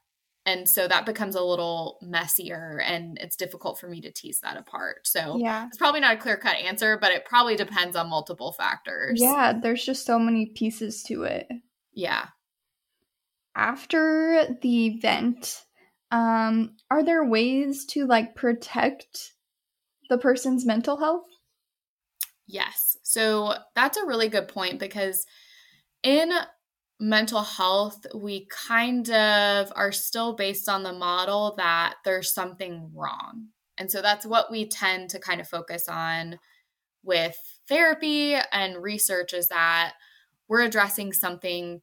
And 0.47 0.67
so 0.67 0.87
that 0.87 1.05
becomes 1.05 1.35
a 1.35 1.43
little 1.43 1.99
messier 2.01 2.81
and 2.85 3.17
it's 3.19 3.35
difficult 3.35 3.77
for 3.77 3.89
me 3.89 3.99
to 3.99 4.13
tease 4.13 4.39
that 4.39 4.55
apart. 4.55 5.05
So 5.05 5.37
yeah. 5.37 5.67
it's 5.67 5.77
probably 5.77 5.99
not 5.99 6.15
a 6.15 6.19
clear 6.19 6.37
cut 6.37 6.55
answer, 6.55 6.97
but 6.97 7.11
it 7.11 7.25
probably 7.25 7.57
depends 7.57 7.97
on 7.97 8.09
multiple 8.09 8.53
factors. 8.53 9.19
Yeah, 9.19 9.51
there's 9.61 9.83
just 9.83 10.05
so 10.05 10.17
many 10.17 10.53
pieces 10.55 11.03
to 11.07 11.23
it. 11.23 11.49
Yeah. 11.91 12.27
After 13.57 14.57
the 14.61 14.85
event, 14.85 15.65
um, 16.11 16.77
are 16.89 17.03
there 17.03 17.25
ways 17.25 17.85
to 17.87 18.07
like 18.07 18.33
protect 18.33 19.33
the 20.09 20.17
person's 20.17 20.65
mental 20.65 20.95
health? 20.95 21.27
Yes. 22.47 22.95
So 23.03 23.53
that's 23.75 23.97
a 23.97 24.05
really 24.05 24.29
good 24.29 24.47
point 24.47 24.79
because 24.79 25.25
in 26.03 26.31
mental 26.99 27.41
health, 27.41 28.05
we 28.15 28.47
kind 28.47 29.09
of 29.09 29.71
are 29.75 29.91
still 29.91 30.33
based 30.33 30.67
on 30.67 30.83
the 30.83 30.93
model 30.93 31.53
that 31.57 31.95
there's 32.03 32.33
something 32.33 32.89
wrong. 32.93 33.49
And 33.77 33.91
so 33.91 34.01
that's 34.01 34.25
what 34.25 34.51
we 34.51 34.67
tend 34.67 35.11
to 35.11 35.19
kind 35.19 35.39
of 35.39 35.47
focus 35.47 35.87
on 35.87 36.39
with 37.03 37.37
therapy 37.69 38.35
and 38.51 38.81
research 38.81 39.33
is 39.33 39.49
that 39.49 39.93
we're 40.47 40.61
addressing 40.61 41.13
something 41.13 41.81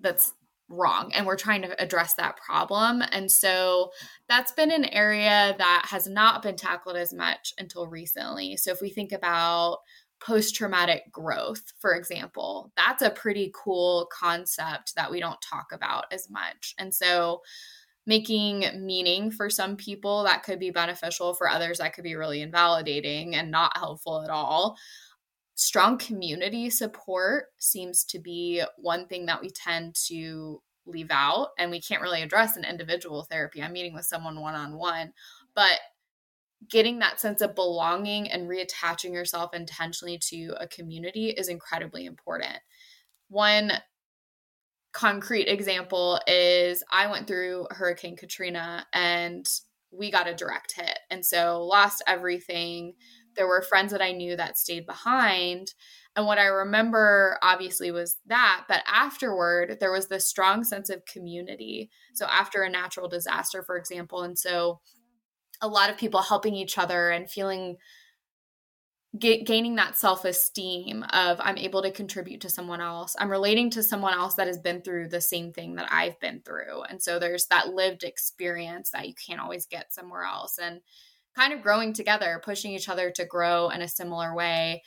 that's 0.00 0.32
wrong 0.68 1.12
and 1.14 1.26
we're 1.26 1.36
trying 1.36 1.62
to 1.62 1.82
address 1.82 2.14
that 2.14 2.36
problem. 2.36 3.02
And 3.10 3.30
so 3.30 3.90
that's 4.28 4.52
been 4.52 4.70
an 4.70 4.84
area 4.84 5.54
that 5.58 5.86
has 5.90 6.06
not 6.06 6.42
been 6.42 6.56
tackled 6.56 6.96
as 6.96 7.12
much 7.12 7.52
until 7.58 7.86
recently. 7.86 8.56
So 8.56 8.70
if 8.70 8.80
we 8.80 8.90
think 8.90 9.12
about 9.12 9.78
post 10.20 10.54
traumatic 10.54 11.10
growth, 11.10 11.62
for 11.78 11.94
example. 11.94 12.72
That's 12.76 13.02
a 13.02 13.10
pretty 13.10 13.52
cool 13.54 14.08
concept 14.12 14.94
that 14.96 15.10
we 15.10 15.20
don't 15.20 15.40
talk 15.40 15.72
about 15.72 16.06
as 16.12 16.30
much. 16.30 16.74
And 16.78 16.94
so, 16.94 17.42
making 18.06 18.64
meaning 18.84 19.30
for 19.30 19.50
some 19.50 19.76
people 19.76 20.24
that 20.24 20.42
could 20.42 20.58
be 20.58 20.70
beneficial, 20.70 21.34
for 21.34 21.48
others, 21.48 21.78
that 21.78 21.94
could 21.94 22.04
be 22.04 22.16
really 22.16 22.40
invalidating 22.42 23.34
and 23.34 23.50
not 23.50 23.76
helpful 23.76 24.22
at 24.22 24.30
all. 24.30 24.76
Strong 25.54 25.98
community 25.98 26.70
support 26.70 27.46
seems 27.58 28.04
to 28.04 28.18
be 28.18 28.62
one 28.78 29.06
thing 29.06 29.26
that 29.26 29.40
we 29.40 29.50
tend 29.50 29.94
to 30.06 30.62
leave 30.86 31.10
out, 31.10 31.48
and 31.58 31.70
we 31.70 31.80
can't 31.80 32.02
really 32.02 32.22
address 32.22 32.56
in 32.56 32.64
individual 32.64 33.24
therapy. 33.24 33.62
I'm 33.62 33.72
meeting 33.72 33.94
with 33.94 34.06
someone 34.06 34.40
one 34.40 34.54
on 34.54 34.76
one, 34.76 35.12
but 35.54 35.78
getting 36.68 36.98
that 36.98 37.20
sense 37.20 37.40
of 37.40 37.54
belonging 37.54 38.30
and 38.30 38.48
reattaching 38.48 39.12
yourself 39.12 39.54
intentionally 39.54 40.18
to 40.18 40.54
a 40.58 40.66
community 40.66 41.30
is 41.30 41.48
incredibly 41.48 42.04
important. 42.04 42.58
One 43.28 43.72
concrete 44.92 45.46
example 45.46 46.20
is 46.26 46.82
I 46.90 47.06
went 47.06 47.26
through 47.26 47.66
Hurricane 47.70 48.16
Katrina 48.16 48.86
and 48.92 49.48
we 49.92 50.10
got 50.10 50.28
a 50.28 50.34
direct 50.34 50.74
hit. 50.76 50.98
And 51.10 51.24
so 51.24 51.64
lost 51.64 52.02
everything. 52.06 52.94
There 53.36 53.48
were 53.48 53.62
friends 53.62 53.92
that 53.92 54.02
I 54.02 54.12
knew 54.12 54.36
that 54.36 54.58
stayed 54.58 54.86
behind. 54.86 55.74
And 56.16 56.26
what 56.26 56.38
I 56.38 56.46
remember 56.46 57.38
obviously 57.42 57.90
was 57.90 58.16
that, 58.26 58.64
but 58.68 58.82
afterward, 58.86 59.78
there 59.80 59.92
was 59.92 60.08
this 60.08 60.28
strong 60.28 60.64
sense 60.64 60.90
of 60.90 61.04
community. 61.06 61.90
So, 62.14 62.26
after 62.26 62.62
a 62.62 62.70
natural 62.70 63.08
disaster, 63.08 63.62
for 63.62 63.76
example, 63.76 64.22
and 64.22 64.36
so 64.36 64.80
a 65.60 65.68
lot 65.68 65.90
of 65.90 65.98
people 65.98 66.22
helping 66.22 66.54
each 66.54 66.78
other 66.78 67.10
and 67.10 67.30
feeling 67.30 67.76
Get, 69.18 69.44
gaining 69.44 69.74
that 69.74 69.96
self 69.96 70.24
esteem 70.24 71.02
of 71.12 71.40
I'm 71.40 71.58
able 71.58 71.82
to 71.82 71.90
contribute 71.90 72.42
to 72.42 72.48
someone 72.48 72.80
else. 72.80 73.16
I'm 73.18 73.28
relating 73.28 73.68
to 73.70 73.82
someone 73.82 74.14
else 74.14 74.36
that 74.36 74.46
has 74.46 74.58
been 74.58 74.82
through 74.82 75.08
the 75.08 75.20
same 75.20 75.52
thing 75.52 75.74
that 75.74 75.88
I've 75.90 76.20
been 76.20 76.42
through. 76.44 76.82
And 76.88 77.02
so 77.02 77.18
there's 77.18 77.46
that 77.46 77.74
lived 77.74 78.04
experience 78.04 78.90
that 78.90 79.08
you 79.08 79.14
can't 79.14 79.40
always 79.40 79.66
get 79.66 79.92
somewhere 79.92 80.22
else. 80.22 80.60
And 80.62 80.80
kind 81.36 81.52
of 81.52 81.62
growing 81.62 81.92
together, 81.92 82.40
pushing 82.44 82.72
each 82.72 82.88
other 82.88 83.10
to 83.10 83.24
grow 83.24 83.70
in 83.70 83.82
a 83.82 83.88
similar 83.88 84.34
way. 84.34 84.82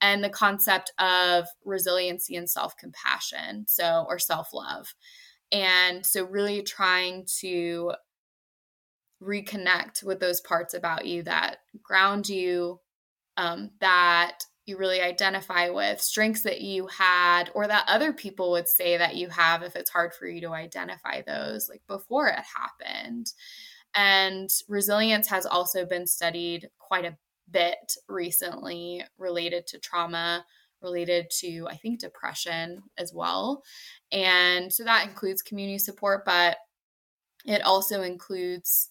And 0.00 0.22
the 0.22 0.30
concept 0.30 0.92
of 0.98 1.46
resiliency 1.64 2.36
and 2.36 2.48
self 2.48 2.76
compassion, 2.76 3.66
so, 3.66 4.04
or 4.08 4.20
self 4.20 4.52
love. 4.52 4.94
And 5.50 6.04
so, 6.04 6.24
really 6.24 6.62
trying 6.62 7.26
to 7.40 7.92
reconnect 9.22 10.02
with 10.02 10.20
those 10.20 10.40
parts 10.40 10.74
about 10.74 11.06
you 11.06 11.22
that 11.22 11.58
ground 11.82 12.28
you, 12.28 12.80
um, 13.36 13.70
that 13.80 14.38
you 14.66 14.78
really 14.78 15.00
identify 15.00 15.68
with, 15.68 16.00
strengths 16.00 16.42
that 16.42 16.60
you 16.60 16.86
had, 16.86 17.50
or 17.54 17.66
that 17.66 17.84
other 17.86 18.12
people 18.12 18.50
would 18.50 18.68
say 18.68 18.96
that 18.96 19.16
you 19.16 19.28
have 19.28 19.62
if 19.62 19.76
it's 19.76 19.90
hard 19.90 20.14
for 20.14 20.26
you 20.26 20.40
to 20.40 20.52
identify 20.52 21.20
those, 21.22 21.68
like 21.68 21.82
before 21.86 22.28
it 22.28 22.38
happened. 22.56 23.26
And 23.94 24.48
resilience 24.68 25.28
has 25.28 25.46
also 25.46 25.84
been 25.84 26.06
studied 26.06 26.68
quite 26.78 27.04
a 27.04 27.16
bit 27.50 27.94
recently 28.08 29.04
related 29.18 29.66
to 29.68 29.78
trauma, 29.78 30.44
related 30.82 31.26
to, 31.40 31.66
I 31.68 31.76
think, 31.76 32.00
depression 32.00 32.82
as 32.98 33.12
well. 33.14 33.62
And 34.10 34.72
so 34.72 34.84
that 34.84 35.06
includes 35.06 35.42
community 35.42 35.78
support, 35.78 36.24
but 36.24 36.56
it 37.44 37.62
also 37.62 38.02
includes 38.02 38.90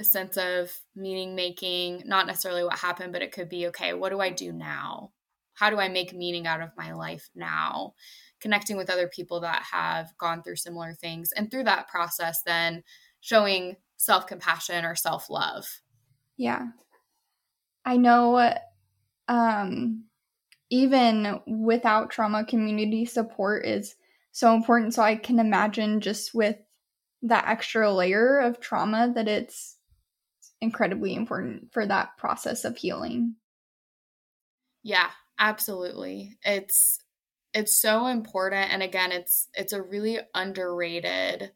a 0.00 0.04
sense 0.04 0.36
of 0.36 0.72
meaning 0.96 1.34
making, 1.34 2.02
not 2.06 2.26
necessarily 2.26 2.64
what 2.64 2.78
happened, 2.78 3.12
but 3.12 3.22
it 3.22 3.32
could 3.32 3.48
be 3.48 3.68
okay, 3.68 3.92
what 3.92 4.10
do 4.10 4.20
I 4.20 4.30
do 4.30 4.50
now? 4.52 5.12
How 5.54 5.68
do 5.68 5.78
I 5.78 5.88
make 5.88 6.14
meaning 6.14 6.46
out 6.46 6.62
of 6.62 6.70
my 6.76 6.92
life 6.92 7.28
now? 7.34 7.92
Connecting 8.40 8.78
with 8.78 8.88
other 8.88 9.08
people 9.08 9.40
that 9.40 9.62
have 9.70 10.16
gone 10.18 10.42
through 10.42 10.56
similar 10.56 10.94
things. 10.94 11.32
And 11.32 11.50
through 11.50 11.64
that 11.64 11.88
process, 11.88 12.42
then 12.44 12.82
showing 13.20 13.76
self 13.98 14.26
compassion 14.26 14.86
or 14.86 14.96
self 14.96 15.28
love. 15.28 15.66
Yeah. 16.38 16.68
I 17.84 17.98
know 17.98 18.54
um, 19.28 20.04
even 20.70 21.40
without 21.46 22.10
trauma, 22.10 22.44
community 22.46 23.04
support 23.04 23.66
is 23.66 23.94
so 24.32 24.54
important. 24.54 24.94
So 24.94 25.02
I 25.02 25.16
can 25.16 25.38
imagine 25.38 26.00
just 26.00 26.34
with 26.34 26.56
that 27.22 27.46
extra 27.46 27.92
layer 27.92 28.38
of 28.38 28.60
trauma 28.60 29.12
that 29.14 29.28
it's 29.28 29.76
incredibly 30.60 31.14
important 31.14 31.72
for 31.72 31.86
that 31.86 32.16
process 32.16 32.64
of 32.64 32.76
healing. 32.76 33.36
Yeah, 34.82 35.10
absolutely. 35.38 36.38
It's 36.44 36.98
it's 37.52 37.80
so 37.80 38.06
important 38.06 38.72
and 38.72 38.82
again 38.82 39.12
it's 39.12 39.48
it's 39.54 39.72
a 39.72 39.82
really 39.82 40.18
underrated 40.34 41.50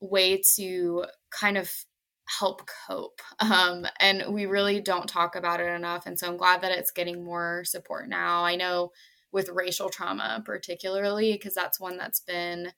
way 0.00 0.42
to 0.56 1.04
kind 1.30 1.56
of 1.56 1.70
help 2.38 2.62
cope 2.86 3.20
um, 3.40 3.86
and 4.00 4.32
we 4.32 4.46
really 4.46 4.80
don't 4.80 5.08
talk 5.08 5.36
about 5.36 5.60
it 5.60 5.66
enough 5.66 6.06
and 6.06 6.18
so 6.18 6.26
i'm 6.26 6.36
glad 6.36 6.62
that 6.62 6.72
it's 6.72 6.90
getting 6.90 7.24
more 7.24 7.62
support 7.64 8.08
now 8.08 8.44
i 8.44 8.56
know 8.56 8.90
with 9.32 9.48
racial 9.50 9.90
trauma 9.90 10.42
particularly 10.44 11.32
because 11.32 11.54
that's 11.54 11.80
one 11.80 11.96
that's 11.96 12.20
been 12.20 12.72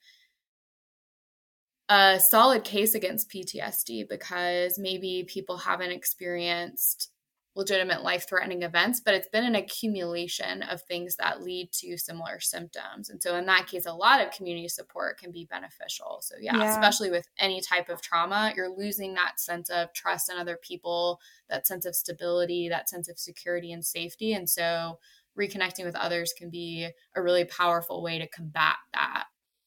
a 1.89 2.19
solid 2.19 2.63
case 2.63 2.95
against 2.95 3.29
PTSD 3.29 4.09
because 4.09 4.79
maybe 4.79 5.25
people 5.27 5.57
haven't 5.57 5.91
experienced 5.91 7.09
legitimate 7.55 8.03
life 8.03 8.27
threatening 8.27 8.63
events, 8.63 8.99
but 8.99 9.13
it's 9.13 9.29
been 9.29 9.45
an 9.45 9.55
accumulation 9.55 10.61
of 10.63 10.81
things 10.81 11.15
that 11.15 11.41
lead 11.41 11.71
to 11.71 11.97
similar 11.97 12.39
symptoms. 12.39 13.09
And 13.09 13.21
so, 13.21 13.35
in 13.37 13.45
that 13.45 13.67
case, 13.67 13.85
a 13.85 13.93
lot 13.93 14.21
of 14.21 14.31
community 14.31 14.67
support 14.67 15.17
can 15.17 15.31
be 15.31 15.47
beneficial. 15.49 16.19
So, 16.21 16.35
yeah, 16.39 16.57
yeah, 16.57 16.71
especially 16.71 17.11
with 17.11 17.25
any 17.39 17.61
type 17.61 17.89
of 17.89 18.01
trauma, 18.01 18.53
you're 18.55 18.75
losing 18.75 19.13
that 19.13 19.39
sense 19.39 19.69
of 19.69 19.93
trust 19.93 20.29
in 20.29 20.37
other 20.37 20.59
people, 20.61 21.19
that 21.49 21.65
sense 21.65 21.85
of 21.85 21.95
stability, 21.95 22.67
that 22.69 22.89
sense 22.89 23.07
of 23.07 23.17
security 23.17 23.71
and 23.71 23.85
safety. 23.85 24.33
And 24.33 24.49
so, 24.49 24.99
reconnecting 25.39 25.85
with 25.85 25.95
others 25.95 26.33
can 26.37 26.49
be 26.49 26.89
a 27.15 27.21
really 27.21 27.45
powerful 27.45 28.03
way 28.03 28.19
to 28.19 28.27
combat 28.27 28.75
that. 28.93 29.25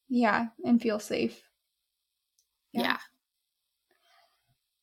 Yeah, 0.09 0.47
and 0.63 0.81
feel 0.81 0.99
safe. 0.99 1.48
Yeah. 2.73 2.81
yeah. 2.81 2.97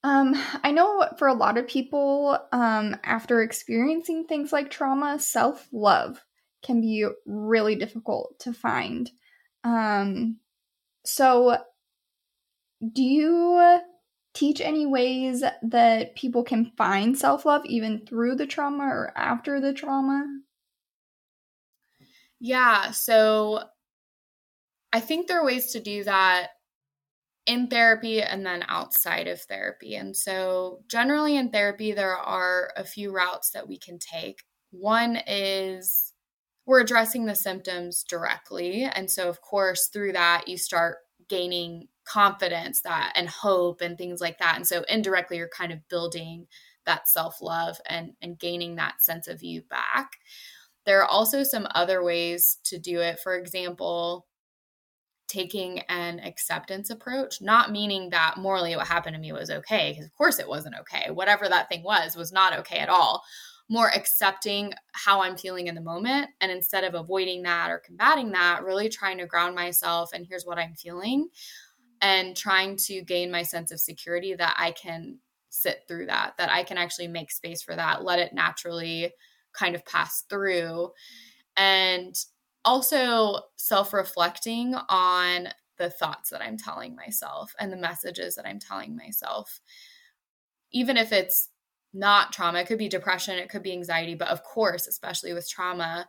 Um, 0.04 0.40
I 0.62 0.70
know 0.70 1.08
for 1.18 1.26
a 1.26 1.34
lot 1.34 1.58
of 1.58 1.66
people, 1.66 2.38
um, 2.52 2.96
after 3.02 3.42
experiencing 3.42 4.24
things 4.24 4.52
like 4.52 4.70
trauma, 4.70 5.18
self 5.18 5.68
love 5.72 6.24
can 6.62 6.80
be 6.80 7.06
really 7.26 7.74
difficult 7.74 8.38
to 8.40 8.52
find. 8.52 9.10
Um, 9.64 10.38
so, 11.04 11.58
do 12.92 13.02
you 13.02 13.80
teach 14.32 14.60
any 14.60 14.86
ways 14.86 15.42
that 15.62 16.14
people 16.14 16.44
can 16.44 16.72
find 16.76 17.18
self 17.18 17.44
love 17.44 17.64
even 17.64 18.06
through 18.06 18.36
the 18.36 18.46
trauma 18.46 18.84
or 18.84 19.12
after 19.16 19.60
the 19.60 19.72
trauma? 19.72 20.24
Yeah, 22.38 22.92
so 22.92 23.64
I 24.92 25.00
think 25.00 25.26
there 25.26 25.40
are 25.40 25.44
ways 25.44 25.72
to 25.72 25.80
do 25.80 26.04
that 26.04 26.50
in 27.46 27.68
therapy 27.68 28.22
and 28.22 28.44
then 28.44 28.64
outside 28.68 29.28
of 29.28 29.40
therapy. 29.40 29.94
And 29.94 30.16
so, 30.16 30.80
generally 30.88 31.36
in 31.36 31.50
therapy, 31.50 31.92
there 31.92 32.16
are 32.16 32.72
a 32.76 32.84
few 32.84 33.12
routes 33.12 33.50
that 33.50 33.68
we 33.68 33.78
can 33.78 33.98
take. 33.98 34.44
One 34.70 35.18
is 35.26 36.12
we're 36.66 36.80
addressing 36.80 37.26
the 37.26 37.36
symptoms 37.36 38.04
directly. 38.08 38.82
And 38.82 39.10
so, 39.10 39.28
of 39.28 39.40
course, 39.40 39.88
through 39.88 40.12
that, 40.12 40.48
you 40.48 40.58
start 40.58 40.98
gaining 41.28 41.88
confidence 42.04 42.82
that 42.82 43.12
and 43.14 43.28
hope 43.28 43.80
and 43.80 43.96
things 43.96 44.20
like 44.20 44.38
that. 44.38 44.56
And 44.56 44.66
so, 44.66 44.84
indirectly, 44.88 45.38
you're 45.38 45.48
kind 45.48 45.72
of 45.72 45.88
building 45.88 46.46
that 46.84 47.08
self 47.08 47.40
love 47.40 47.80
and, 47.86 48.12
and 48.20 48.38
gaining 48.38 48.76
that 48.76 49.02
sense 49.02 49.28
of 49.28 49.42
you 49.42 49.62
back. 49.62 50.10
There 50.84 51.00
are 51.00 51.06
also 51.06 51.42
some 51.42 51.66
other 51.74 52.02
ways 52.02 52.58
to 52.64 52.78
do 52.78 53.00
it. 53.00 53.20
For 53.20 53.36
example, 53.36 54.26
taking 55.28 55.80
an 55.88 56.20
acceptance 56.20 56.90
approach, 56.90 57.40
not 57.40 57.72
meaning 57.72 58.10
that 58.10 58.36
morally 58.36 58.76
what 58.76 58.86
happened 58.86 59.14
to 59.14 59.20
me 59.20 59.32
was 59.32 59.50
okay, 59.50 59.92
because 59.92 60.06
of 60.06 60.14
course 60.14 60.38
it 60.38 60.48
wasn't 60.48 60.76
okay. 60.80 61.10
Whatever 61.10 61.48
that 61.48 61.68
thing 61.68 61.82
was, 61.82 62.16
was 62.16 62.32
not 62.32 62.56
okay 62.58 62.78
at 62.78 62.88
all. 62.88 63.22
More 63.68 63.90
accepting 63.90 64.72
how 64.92 65.22
I'm 65.22 65.36
feeling 65.36 65.66
in 65.66 65.74
the 65.74 65.80
moment. 65.80 66.28
And 66.40 66.52
instead 66.52 66.84
of 66.84 66.94
avoiding 66.94 67.42
that 67.42 67.70
or 67.70 67.82
combating 67.84 68.30
that, 68.32 68.62
really 68.62 68.88
trying 68.88 69.18
to 69.18 69.26
ground 69.26 69.56
myself 69.56 70.10
and 70.12 70.24
here's 70.28 70.46
what 70.46 70.58
I'm 70.58 70.74
feeling 70.74 71.28
and 72.00 72.36
trying 72.36 72.76
to 72.76 73.02
gain 73.02 73.30
my 73.30 73.42
sense 73.42 73.72
of 73.72 73.80
security 73.80 74.34
that 74.34 74.54
I 74.56 74.70
can 74.70 75.18
sit 75.50 75.84
through 75.88 76.06
that, 76.06 76.34
that 76.38 76.50
I 76.50 76.62
can 76.62 76.78
actually 76.78 77.08
make 77.08 77.32
space 77.32 77.62
for 77.62 77.74
that, 77.74 78.04
let 78.04 78.18
it 78.18 78.34
naturally 78.34 79.12
kind 79.52 79.74
of 79.74 79.84
pass 79.86 80.24
through. 80.28 80.90
And 81.56 82.14
also 82.66 83.40
self 83.56 83.94
reflecting 83.94 84.74
on 84.88 85.48
the 85.78 85.90
thoughts 85.90 86.30
that 86.30 86.42
I'm 86.42 86.58
telling 86.58 86.94
myself 86.94 87.54
and 87.58 87.72
the 87.72 87.76
messages 87.76 88.34
that 88.34 88.46
I'm 88.46 88.58
telling 88.58 88.96
myself. 88.96 89.60
Even 90.72 90.96
if 90.96 91.12
it's 91.12 91.48
not 91.94 92.32
trauma, 92.32 92.58
it 92.60 92.66
could 92.66 92.78
be 92.78 92.88
depression, 92.88 93.38
it 93.38 93.48
could 93.48 93.62
be 93.62 93.72
anxiety, 93.72 94.14
but 94.14 94.28
of 94.28 94.42
course, 94.42 94.86
especially 94.86 95.32
with 95.32 95.48
trauma, 95.48 96.06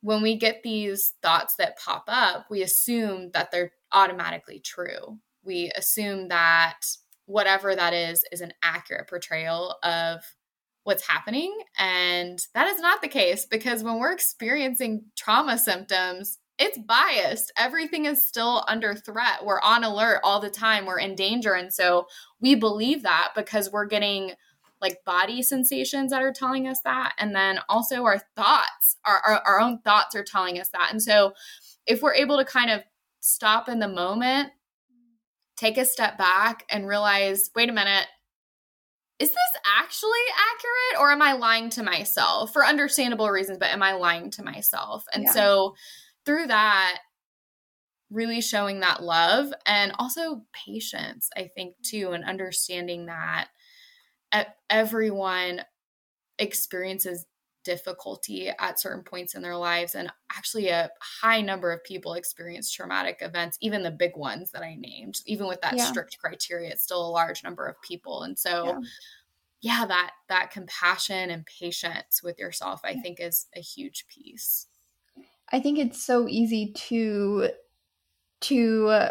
when 0.00 0.22
we 0.22 0.36
get 0.36 0.62
these 0.62 1.14
thoughts 1.22 1.56
that 1.56 1.78
pop 1.78 2.04
up, 2.08 2.46
we 2.50 2.62
assume 2.62 3.30
that 3.32 3.50
they're 3.50 3.72
automatically 3.92 4.60
true. 4.60 5.18
We 5.42 5.70
assume 5.76 6.28
that 6.28 6.80
whatever 7.26 7.74
that 7.74 7.92
is 7.92 8.24
is 8.30 8.40
an 8.40 8.52
accurate 8.62 9.08
portrayal 9.08 9.76
of 9.82 10.20
what's 10.86 11.06
happening. 11.06 11.52
And 11.78 12.38
that 12.54 12.68
is 12.68 12.80
not 12.80 13.02
the 13.02 13.08
case 13.08 13.44
because 13.44 13.82
when 13.82 13.98
we're 13.98 14.12
experiencing 14.12 15.06
trauma 15.16 15.58
symptoms, 15.58 16.38
it's 16.60 16.78
biased. 16.78 17.52
Everything 17.58 18.04
is 18.04 18.24
still 18.24 18.64
under 18.68 18.94
threat. 18.94 19.44
We're 19.44 19.60
on 19.60 19.82
alert 19.82 20.20
all 20.22 20.40
the 20.40 20.48
time. 20.48 20.86
We're 20.86 21.00
in 21.00 21.16
danger. 21.16 21.54
And 21.54 21.72
so 21.72 22.06
we 22.40 22.54
believe 22.54 23.02
that 23.02 23.32
because 23.34 23.70
we're 23.70 23.86
getting 23.86 24.34
like 24.80 25.04
body 25.04 25.42
sensations 25.42 26.12
that 26.12 26.22
are 26.22 26.32
telling 26.32 26.68
us 26.68 26.80
that. 26.82 27.14
And 27.18 27.34
then 27.34 27.58
also 27.68 28.04
our 28.04 28.20
thoughts, 28.36 28.96
our, 29.04 29.18
our, 29.18 29.42
our 29.44 29.60
own 29.60 29.80
thoughts 29.80 30.14
are 30.14 30.24
telling 30.24 30.60
us 30.60 30.68
that. 30.68 30.90
And 30.92 31.02
so 31.02 31.32
if 31.84 32.00
we're 32.00 32.14
able 32.14 32.36
to 32.38 32.44
kind 32.44 32.70
of 32.70 32.82
stop 33.18 33.68
in 33.68 33.80
the 33.80 33.88
moment, 33.88 34.50
take 35.56 35.78
a 35.78 35.84
step 35.84 36.16
back 36.16 36.64
and 36.70 36.86
realize, 36.86 37.50
wait 37.56 37.70
a 37.70 37.72
minute, 37.72 38.06
is 39.18 39.30
this 39.30 39.62
actually 39.80 40.10
accurate 40.32 41.00
or 41.00 41.10
am 41.10 41.22
I 41.22 41.32
lying 41.32 41.70
to 41.70 41.82
myself 41.82 42.52
for 42.52 42.64
understandable 42.64 43.30
reasons? 43.30 43.58
But 43.58 43.70
am 43.70 43.82
I 43.82 43.92
lying 43.92 44.30
to 44.32 44.42
myself? 44.42 45.04
And 45.12 45.24
yeah. 45.24 45.32
so 45.32 45.74
through 46.24 46.48
that, 46.48 46.98
really 48.10 48.40
showing 48.40 48.80
that 48.80 49.02
love 49.02 49.52
and 49.66 49.92
also 49.98 50.42
patience, 50.52 51.28
I 51.36 51.48
think, 51.54 51.74
too, 51.82 52.12
and 52.12 52.24
understanding 52.24 53.06
that 53.06 53.48
everyone 54.68 55.62
experiences 56.38 57.24
difficulty 57.66 58.48
at 58.60 58.78
certain 58.78 59.02
points 59.02 59.34
in 59.34 59.42
their 59.42 59.56
lives 59.56 59.96
and 59.96 60.08
actually 60.30 60.68
a 60.68 60.88
high 61.00 61.40
number 61.40 61.72
of 61.72 61.82
people 61.82 62.14
experience 62.14 62.70
traumatic 62.70 63.18
events 63.20 63.58
even 63.60 63.82
the 63.82 63.90
big 63.90 64.16
ones 64.16 64.52
that 64.52 64.62
i 64.62 64.76
named 64.76 65.20
even 65.26 65.48
with 65.48 65.60
that 65.62 65.76
yeah. 65.76 65.84
strict 65.84 66.16
criteria 66.20 66.70
it's 66.70 66.84
still 66.84 67.04
a 67.04 67.10
large 67.10 67.42
number 67.42 67.66
of 67.66 67.74
people 67.82 68.22
and 68.22 68.38
so 68.38 68.78
yeah. 69.60 69.80
yeah. 69.80 69.86
that 69.86 70.12
that 70.28 70.52
compassion 70.52 71.28
and 71.28 71.44
patience 71.44 72.22
with 72.22 72.38
yourself 72.38 72.80
i 72.84 72.94
think 72.94 73.18
is 73.18 73.46
a 73.56 73.60
huge 73.60 74.06
piece 74.06 74.68
i 75.50 75.58
think 75.58 75.76
it's 75.76 76.00
so 76.00 76.28
easy 76.28 76.72
to 76.72 77.48
to 78.40 79.08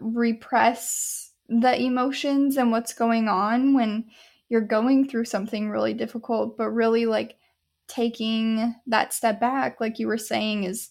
repress 0.00 1.32
the 1.50 1.78
emotions 1.78 2.56
and 2.56 2.70
what's 2.72 2.94
going 2.94 3.28
on 3.28 3.74
when 3.74 4.06
you're 4.48 4.62
going 4.62 5.06
through 5.06 5.26
something 5.26 5.68
really 5.68 5.92
difficult 5.92 6.56
but 6.56 6.70
really 6.70 7.04
like 7.04 7.34
taking 7.88 8.74
that 8.86 9.12
step 9.12 9.40
back, 9.40 9.80
like 9.80 9.98
you 9.98 10.06
were 10.06 10.18
saying, 10.18 10.64
is, 10.64 10.90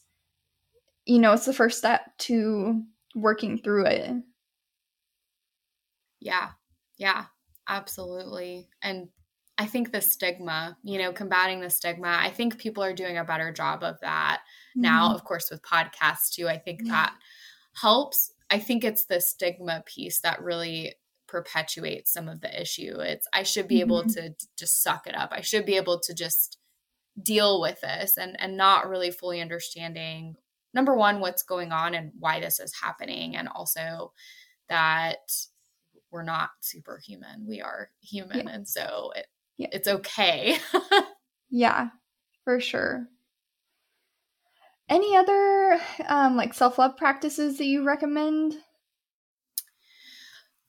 you 1.06 1.20
know, 1.20 1.34
it's 1.34 1.46
the 1.46 1.54
first 1.54 1.78
step 1.78 2.02
to 2.18 2.82
working 3.16 3.60
through 3.60 3.86
it. 3.86 4.12
Yeah. 6.20 6.50
Yeah. 6.98 7.26
Absolutely. 7.68 8.68
And 8.82 9.10
I 9.58 9.66
think 9.66 9.92
the 9.92 10.02
stigma, 10.02 10.78
you 10.84 11.00
know, 11.00 11.12
combating 11.12 11.62
the 11.62 11.70
stigma, 11.70 12.20
I 12.22 12.30
think 12.30 12.58
people 12.58 12.84
are 12.84 12.94
doing 12.94 13.18
a 13.18 13.24
better 13.24 13.52
job 13.52 13.84
of 13.84 14.00
that 14.02 14.40
mm-hmm. 14.42 14.82
now, 14.82 15.14
of 15.14 15.24
course, 15.24 15.50
with 15.50 15.62
podcasts 15.62 16.32
too. 16.32 16.48
I 16.48 16.58
think 16.58 16.82
yeah. 16.84 16.92
that 16.92 17.14
helps. 17.74 18.34
I 18.50 18.60
think 18.60 18.84
it's 18.84 19.06
the 19.06 19.20
stigma 19.20 19.84
piece 19.86 20.22
that 20.22 20.42
really 20.42 20.96
perpetuates 21.28 22.14
some 22.14 22.30
of 22.30 22.42
the 22.42 22.62
issue. 22.62 23.00
It's 23.00 23.28
I 23.34 23.44
should 23.44 23.68
be 23.68 23.80
mm-hmm. 23.80 23.92
able 23.92 24.04
to 24.10 24.36
just 24.58 24.82
suck 24.82 25.08
it 25.08 25.16
up. 25.16 25.30
I 25.32 25.42
should 25.42 25.66
be 25.66 25.76
able 25.76 26.00
to 26.02 26.14
just 26.14 26.58
deal 27.22 27.62
with 27.62 27.82
this 27.82 28.18
and 28.18 28.40
and 28.40 28.58
not 28.58 28.90
really 28.90 29.12
fully 29.12 29.42
understanding 29.42 30.36
number 30.74 30.96
one 30.96 31.20
what's 31.20 31.44
going 31.44 31.72
on 31.72 31.96
and 31.96 32.12
why 32.20 32.40
this 32.40 32.60
is 32.60 32.74
happening 32.80 33.36
and 33.36 33.50
also 33.50 34.12
that 34.70 35.32
we're 36.12 36.24
not 36.24 36.50
superhuman. 36.62 37.46
We 37.48 37.62
are 37.62 37.90
human 38.02 38.48
yeah. 38.48 38.54
and 38.54 38.68
so 38.68 39.12
it, 39.16 39.28
yeah. 39.58 39.70
it's 39.72 39.88
okay. 39.88 40.58
Yeah 41.50 41.90
for 42.48 42.62
sure. 42.62 43.06
Any 44.88 45.18
other 45.18 45.82
um, 46.08 46.38
like 46.38 46.54
self-love 46.54 46.96
practices 46.96 47.58
that 47.58 47.66
you 47.66 47.84
recommend? 47.84 48.56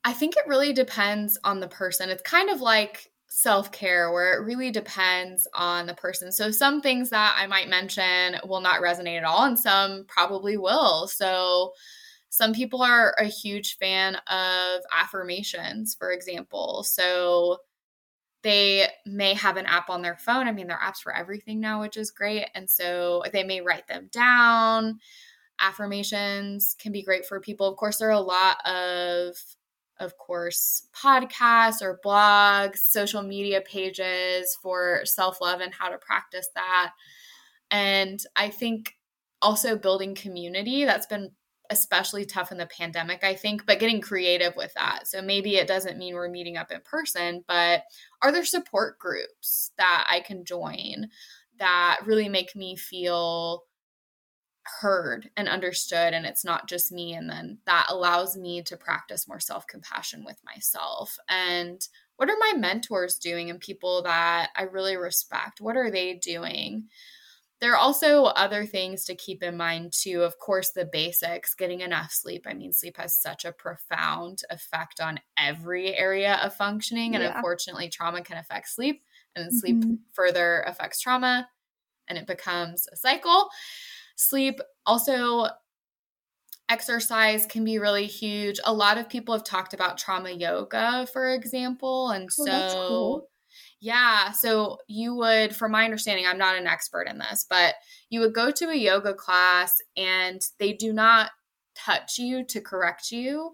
I 0.02 0.12
think 0.12 0.36
it 0.36 0.48
really 0.48 0.72
depends 0.72 1.38
on 1.44 1.60
the 1.60 1.68
person. 1.68 2.10
It's 2.10 2.22
kind 2.22 2.50
of 2.50 2.60
like 2.60 3.12
self 3.28 3.70
care 3.70 4.10
where 4.12 4.34
it 4.34 4.44
really 4.44 4.70
depends 4.70 5.46
on 5.54 5.86
the 5.86 5.94
person. 5.94 6.32
So, 6.32 6.50
some 6.50 6.80
things 6.80 7.10
that 7.10 7.36
I 7.38 7.46
might 7.46 7.68
mention 7.68 8.36
will 8.44 8.60
not 8.60 8.80
resonate 8.80 9.18
at 9.18 9.24
all, 9.24 9.44
and 9.44 9.58
some 9.58 10.04
probably 10.08 10.56
will. 10.56 11.06
So, 11.08 11.72
some 12.30 12.52
people 12.52 12.82
are 12.82 13.14
a 13.18 13.24
huge 13.24 13.76
fan 13.78 14.16
of 14.26 14.80
affirmations, 14.92 15.94
for 15.98 16.12
example. 16.12 16.84
So, 16.84 17.58
they 18.42 18.88
may 19.04 19.34
have 19.34 19.56
an 19.56 19.66
app 19.66 19.90
on 19.90 20.02
their 20.02 20.16
phone. 20.16 20.46
I 20.46 20.52
mean, 20.52 20.68
there 20.68 20.78
are 20.78 20.92
apps 20.92 21.02
for 21.02 21.14
everything 21.14 21.60
now, 21.60 21.80
which 21.80 21.96
is 21.96 22.10
great. 22.10 22.46
And 22.54 22.70
so 22.70 23.24
they 23.32 23.42
may 23.42 23.60
write 23.60 23.88
them 23.88 24.08
down. 24.12 25.00
Affirmations 25.60 26.76
can 26.78 26.92
be 26.92 27.02
great 27.02 27.26
for 27.26 27.40
people. 27.40 27.66
Of 27.66 27.76
course, 27.76 27.98
there 27.98 28.08
are 28.08 28.12
a 28.12 28.20
lot 28.20 28.58
of 28.64 29.36
of 30.00 30.16
course, 30.18 30.86
podcasts 30.94 31.82
or 31.82 32.00
blogs, 32.04 32.78
social 32.78 33.22
media 33.22 33.60
pages 33.60 34.56
for 34.62 35.00
self 35.04 35.40
love 35.40 35.60
and 35.60 35.74
how 35.74 35.88
to 35.88 35.98
practice 35.98 36.48
that. 36.54 36.92
And 37.70 38.20
I 38.36 38.48
think 38.48 38.94
also 39.42 39.76
building 39.76 40.14
community 40.14 40.84
that's 40.84 41.06
been 41.06 41.30
especially 41.70 42.24
tough 42.24 42.50
in 42.50 42.58
the 42.58 42.66
pandemic, 42.66 43.22
I 43.22 43.34
think, 43.34 43.66
but 43.66 43.78
getting 43.78 44.00
creative 44.00 44.56
with 44.56 44.72
that. 44.74 45.06
So 45.06 45.20
maybe 45.20 45.56
it 45.56 45.68
doesn't 45.68 45.98
mean 45.98 46.14
we're 46.14 46.30
meeting 46.30 46.56
up 46.56 46.72
in 46.72 46.80
person, 46.80 47.44
but 47.46 47.82
are 48.22 48.32
there 48.32 48.44
support 48.44 48.98
groups 48.98 49.72
that 49.76 50.06
I 50.10 50.20
can 50.20 50.44
join 50.44 51.08
that 51.58 52.00
really 52.06 52.28
make 52.28 52.56
me 52.56 52.76
feel 52.76 53.64
heard 54.80 55.30
and 55.36 55.48
understood 55.48 56.14
and 56.14 56.26
it's 56.26 56.44
not 56.44 56.68
just 56.68 56.92
me 56.92 57.14
and 57.14 57.28
then 57.28 57.58
that 57.66 57.86
allows 57.88 58.36
me 58.36 58.62
to 58.62 58.76
practice 58.76 59.28
more 59.28 59.40
self-compassion 59.40 60.24
with 60.24 60.38
myself. 60.44 61.16
And 61.28 61.80
what 62.16 62.28
are 62.28 62.36
my 62.38 62.54
mentors 62.56 63.18
doing 63.18 63.50
and 63.50 63.60
people 63.60 64.02
that 64.02 64.50
I 64.56 64.62
really 64.62 64.96
respect? 64.96 65.60
What 65.60 65.76
are 65.76 65.90
they 65.90 66.14
doing? 66.14 66.88
There 67.60 67.72
are 67.72 67.78
also 67.78 68.24
other 68.24 68.64
things 68.66 69.04
to 69.06 69.16
keep 69.16 69.42
in 69.42 69.56
mind 69.56 69.92
too. 69.92 70.22
Of 70.22 70.38
course 70.38 70.70
the 70.70 70.88
basics 70.90 71.54
getting 71.54 71.80
enough 71.80 72.12
sleep. 72.12 72.46
I 72.46 72.54
mean 72.54 72.72
sleep 72.72 72.96
has 72.98 73.20
such 73.20 73.44
a 73.44 73.52
profound 73.52 74.42
effect 74.50 75.00
on 75.00 75.20
every 75.36 75.94
area 75.94 76.38
of 76.42 76.54
functioning 76.54 77.14
and 77.14 77.24
yeah. 77.24 77.34
unfortunately 77.34 77.88
trauma 77.88 78.22
can 78.22 78.38
affect 78.38 78.68
sleep 78.68 79.02
and 79.34 79.52
sleep 79.52 79.76
mm-hmm. 79.76 79.94
further 80.12 80.64
affects 80.66 81.00
trauma 81.00 81.48
and 82.08 82.18
it 82.18 82.26
becomes 82.26 82.86
a 82.92 82.96
cycle 82.96 83.48
sleep 84.18 84.60
also 84.84 85.46
exercise 86.68 87.46
can 87.46 87.64
be 87.64 87.78
really 87.78 88.06
huge 88.06 88.58
a 88.64 88.72
lot 88.72 88.98
of 88.98 89.08
people 89.08 89.32
have 89.32 89.44
talked 89.44 89.72
about 89.72 89.96
trauma 89.96 90.30
yoga 90.30 91.06
for 91.12 91.32
example 91.32 92.10
and 92.10 92.28
oh, 92.40 92.44
so 92.44 92.88
cool. 92.88 93.28
yeah 93.80 94.32
so 94.32 94.76
you 94.86 95.14
would 95.14 95.56
from 95.56 95.72
my 95.72 95.84
understanding 95.84 96.26
i'm 96.26 96.36
not 96.36 96.58
an 96.58 96.66
expert 96.66 97.08
in 97.08 97.16
this 97.16 97.46
but 97.48 97.74
you 98.10 98.20
would 98.20 98.34
go 98.34 98.50
to 98.50 98.68
a 98.68 98.74
yoga 98.74 99.14
class 99.14 99.76
and 99.96 100.42
they 100.58 100.74
do 100.74 100.92
not 100.92 101.30
touch 101.74 102.18
you 102.18 102.44
to 102.44 102.60
correct 102.60 103.10
you 103.10 103.52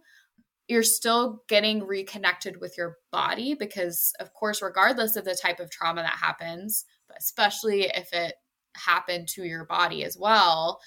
you're 0.67 0.83
still 0.83 1.43
getting 1.47 1.87
reconnected 1.87 2.59
with 2.61 2.77
your 2.79 2.97
body 3.13 3.55
because 3.55 4.13
of 4.19 4.33
course 4.33 4.63
regardless 4.63 5.15
of 5.15 5.25
the 5.25 5.39
type 5.41 5.61
of 5.61 5.71
trauma 5.71 6.03
that 6.03 6.19
happens 6.21 6.85
but 7.07 7.19
especially 7.19 7.83
if 7.83 8.13
it 8.13 8.35
happen 8.75 9.27
to 9.27 9.45
your 9.45 9.65
body 9.65 10.05
as 10.05 10.17
well, 10.17 10.81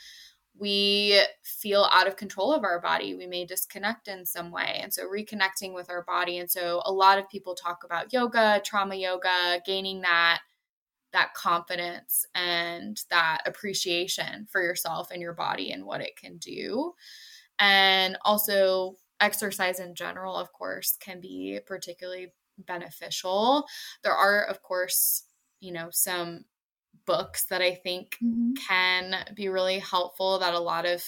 we 0.59 1.21
feel 1.43 1.87
out 1.91 2.07
of 2.07 2.15
control 2.15 2.51
of 2.51 2.63
our 2.63 2.81
body. 2.81 3.15
We 3.15 3.27
may 3.27 3.45
disconnect 3.45 4.07
in 4.07 4.25
some 4.25 4.51
way. 4.51 4.79
And 4.81 4.91
so 4.91 5.03
reconnecting 5.03 5.73
with 5.73 5.89
our 5.89 6.03
body. 6.03 6.39
And 6.39 6.49
so 6.49 6.81
a 6.85 6.91
lot 6.91 7.19
of 7.19 7.29
people 7.29 7.53
talk 7.53 7.83
about 7.83 8.11
yoga, 8.11 8.61
trauma 8.65 8.95
yoga, 8.95 9.61
gaining 9.65 10.01
that 10.01 10.39
that 11.13 11.33
confidence 11.33 12.25
and 12.35 13.01
that 13.09 13.41
appreciation 13.45 14.45
for 14.51 14.61
yourself 14.61 15.09
and 15.11 15.21
your 15.21 15.33
body 15.33 15.71
and 15.71 15.85
what 15.85 16.01
it 16.01 16.15
can 16.17 16.37
do. 16.37 16.93
And 17.59 18.17
also 18.23 18.97
exercise 19.19 19.79
in 19.79 19.95
general, 19.95 20.35
of 20.35 20.51
course, 20.53 20.97
can 20.99 21.19
be 21.21 21.59
particularly 21.65 22.33
beneficial. 22.59 23.65
There 24.03 24.13
are, 24.13 24.43
of 24.43 24.61
course, 24.61 25.23
you 25.59 25.71
know, 25.71 25.87
some 25.91 26.45
books 27.07 27.45
that 27.45 27.61
I 27.61 27.73
think 27.73 28.17
mm-hmm. 28.23 28.51
can 28.67 29.25
be 29.33 29.49
really 29.49 29.79
helpful 29.79 30.37
that 30.39 30.53
a 30.53 30.59
lot 30.59 30.85
of 30.85 31.03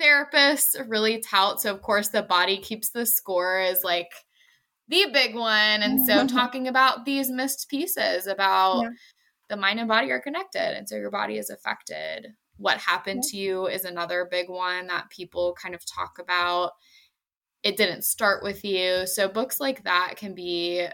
therapists 0.00 0.76
really 0.88 1.20
tout. 1.20 1.60
So, 1.60 1.74
of 1.74 1.82
course, 1.82 2.08
The 2.08 2.22
Body 2.22 2.58
Keeps 2.58 2.90
the 2.90 3.04
Score 3.04 3.60
is 3.60 3.84
like 3.84 4.12
the 4.88 5.06
big 5.12 5.34
one. 5.34 5.82
And 5.82 6.06
so, 6.06 6.26
talking 6.34 6.68
about 6.68 7.04
these 7.04 7.30
missed 7.30 7.68
pieces 7.68 8.26
about 8.26 8.82
yeah. 8.82 8.90
the 9.50 9.56
mind 9.56 9.80
and 9.80 9.88
body 9.88 10.10
are 10.10 10.20
connected. 10.20 10.76
And 10.76 10.88
so, 10.88 10.96
your 10.96 11.10
body 11.10 11.36
is 11.36 11.50
affected. 11.50 12.28
What 12.56 12.78
happened 12.78 13.24
yeah. 13.26 13.30
to 13.30 13.36
you 13.36 13.66
is 13.66 13.84
another 13.84 14.26
big 14.30 14.48
one 14.48 14.86
that 14.86 15.10
people 15.10 15.56
kind 15.60 15.74
of 15.74 15.84
talk 15.84 16.18
about. 16.18 16.72
It 17.62 17.76
didn't 17.76 18.02
start 18.02 18.42
with 18.42 18.64
you. 18.64 19.06
So, 19.06 19.28
books 19.28 19.60
like 19.60 19.84
that 19.84 20.14
can 20.16 20.34
be 20.34 20.86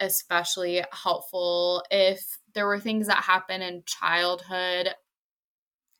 especially 0.00 0.84
helpful 0.92 1.82
if 1.90 2.38
there 2.54 2.66
were 2.66 2.80
things 2.80 3.06
that 3.06 3.24
happen 3.24 3.62
in 3.62 3.82
childhood 3.86 4.90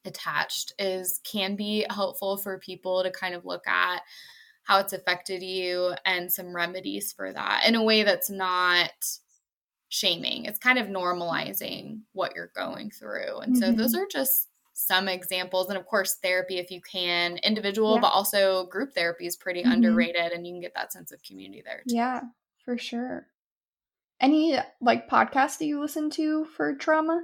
attached 0.05 0.73
is 0.79 1.21
can 1.25 1.57
be 1.57 1.87
helpful 1.91 2.37
for 2.37 2.59
people 2.59 3.03
to 3.03 3.11
kind 3.11 3.35
of 3.35 3.45
look 3.45 3.67
at 3.67 4.03
how 4.65 4.79
it's 4.79 4.93
affected 4.93 5.43
you 5.43 5.95
and 6.05 6.33
some 6.33 6.55
remedies 6.55 7.13
for 7.13 7.33
that 7.33 7.65
in 7.67 7.75
a 7.75 7.83
way 7.83 8.03
that's 8.03 8.31
not 8.31 8.91
shaming. 9.89 10.47
It's 10.47 10.59
kind 10.59 10.79
of 10.79 10.89
normalizing 10.89 12.01
what 12.13 12.35
you're 12.35 12.51
going 12.55 12.91
through. 12.91 13.39
And 13.39 13.55
mm-hmm. 13.55 13.63
so 13.63 13.73
those 13.73 13.95
are 13.95 14.07
just 14.11 14.49
some 14.73 15.07
examples. 15.07 15.69
And 15.69 15.79
of 15.79 15.87
course, 15.87 16.17
therapy, 16.23 16.59
if 16.59 16.71
you 16.71 16.81
can, 16.81 17.37
individual, 17.39 17.95
yeah. 17.95 18.01
but 18.01 18.09
also 18.09 18.67
group 18.67 18.93
therapy 18.95 19.27
is 19.27 19.37
pretty 19.37 19.63
mm-hmm. 19.63 19.73
underrated 19.73 20.33
and 20.33 20.47
you 20.47 20.55
can 20.55 20.61
get 20.61 20.75
that 20.75 20.93
sense 20.93 21.13
of 21.13 21.23
community 21.23 21.63
there 21.65 21.83
too. 21.89 21.95
Yeah, 21.95 22.21
for 22.65 22.77
sure. 22.77 23.29
Any 24.21 24.59
like 24.81 25.09
podcasts 25.09 25.59
that 25.59 25.67
you 25.67 25.81
listen 25.81 26.11
to 26.11 26.45
for 26.45 26.75
trauma? 26.75 27.23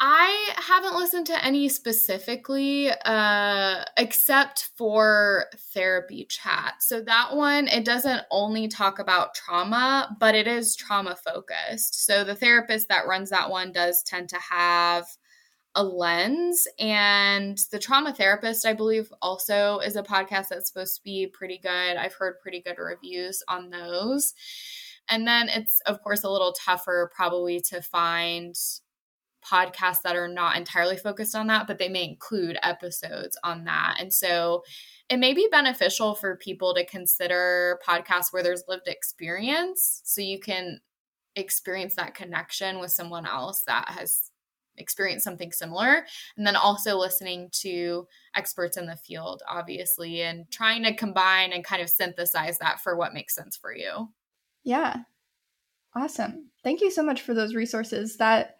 I 0.00 0.52
haven't 0.56 0.96
listened 0.96 1.26
to 1.28 1.44
any 1.44 1.68
specifically, 1.68 2.90
uh, 3.04 3.84
except 3.96 4.70
for 4.76 5.46
therapy 5.72 6.26
chat. 6.28 6.74
So 6.80 7.00
that 7.02 7.36
one, 7.36 7.68
it 7.68 7.84
doesn't 7.84 8.22
only 8.30 8.66
talk 8.66 8.98
about 8.98 9.34
trauma, 9.34 10.14
but 10.18 10.34
it 10.34 10.48
is 10.48 10.74
trauma 10.74 11.16
focused. 11.16 12.04
So 12.04 12.24
the 12.24 12.34
therapist 12.34 12.88
that 12.88 13.06
runs 13.06 13.30
that 13.30 13.50
one 13.50 13.70
does 13.70 14.02
tend 14.02 14.28
to 14.30 14.38
have 14.50 15.06
a 15.76 15.82
lens. 15.84 16.66
And 16.78 17.58
the 17.70 17.78
trauma 17.78 18.12
therapist, 18.12 18.66
I 18.66 18.74
believe, 18.74 19.12
also 19.22 19.78
is 19.78 19.96
a 19.96 20.02
podcast 20.02 20.48
that's 20.48 20.68
supposed 20.68 20.96
to 20.96 21.02
be 21.02 21.28
pretty 21.32 21.58
good. 21.58 21.96
I've 21.96 22.14
heard 22.14 22.40
pretty 22.40 22.60
good 22.60 22.78
reviews 22.78 23.42
on 23.48 23.70
those. 23.70 24.34
And 25.08 25.26
then 25.26 25.48
it's, 25.48 25.80
of 25.86 26.02
course, 26.02 26.24
a 26.24 26.30
little 26.30 26.52
tougher 26.52 27.10
probably 27.14 27.60
to 27.68 27.82
find 27.82 28.56
podcasts 29.44 30.02
that 30.02 30.16
are 30.16 30.28
not 30.28 30.56
entirely 30.56 30.96
focused 30.96 31.34
on 31.34 31.46
that, 31.48 31.66
but 31.66 31.78
they 31.78 31.88
may 31.88 32.04
include 32.04 32.58
episodes 32.62 33.36
on 33.44 33.64
that. 33.64 33.96
And 34.00 34.12
so 34.12 34.64
it 35.10 35.18
may 35.18 35.34
be 35.34 35.48
beneficial 35.50 36.14
for 36.14 36.36
people 36.36 36.74
to 36.74 36.86
consider 36.86 37.78
podcasts 37.86 38.32
where 38.32 38.42
there's 38.42 38.64
lived 38.68 38.88
experience 38.88 40.00
so 40.04 40.22
you 40.22 40.40
can 40.40 40.80
experience 41.36 41.94
that 41.96 42.14
connection 42.14 42.78
with 42.78 42.90
someone 42.90 43.26
else 43.26 43.64
that 43.64 43.88
has 43.88 44.30
experienced 44.76 45.24
something 45.24 45.52
similar 45.52 46.04
and 46.36 46.46
then 46.46 46.56
also 46.56 46.96
listening 46.96 47.48
to 47.52 48.06
experts 48.34 48.76
in 48.76 48.86
the 48.86 48.96
field 48.96 49.40
obviously 49.48 50.22
and 50.22 50.50
trying 50.50 50.82
to 50.82 50.94
combine 50.94 51.52
and 51.52 51.64
kind 51.64 51.80
of 51.80 51.88
synthesize 51.88 52.58
that 52.58 52.80
for 52.80 52.96
what 52.96 53.14
makes 53.14 53.36
sense 53.36 53.56
for 53.56 53.74
you 53.74 54.08
yeah. 54.64 54.96
Awesome. 55.94 56.50
Thank 56.64 56.80
you 56.80 56.90
so 56.90 57.02
much 57.02 57.22
for 57.22 57.34
those 57.34 57.54
resources. 57.54 58.16
That 58.16 58.56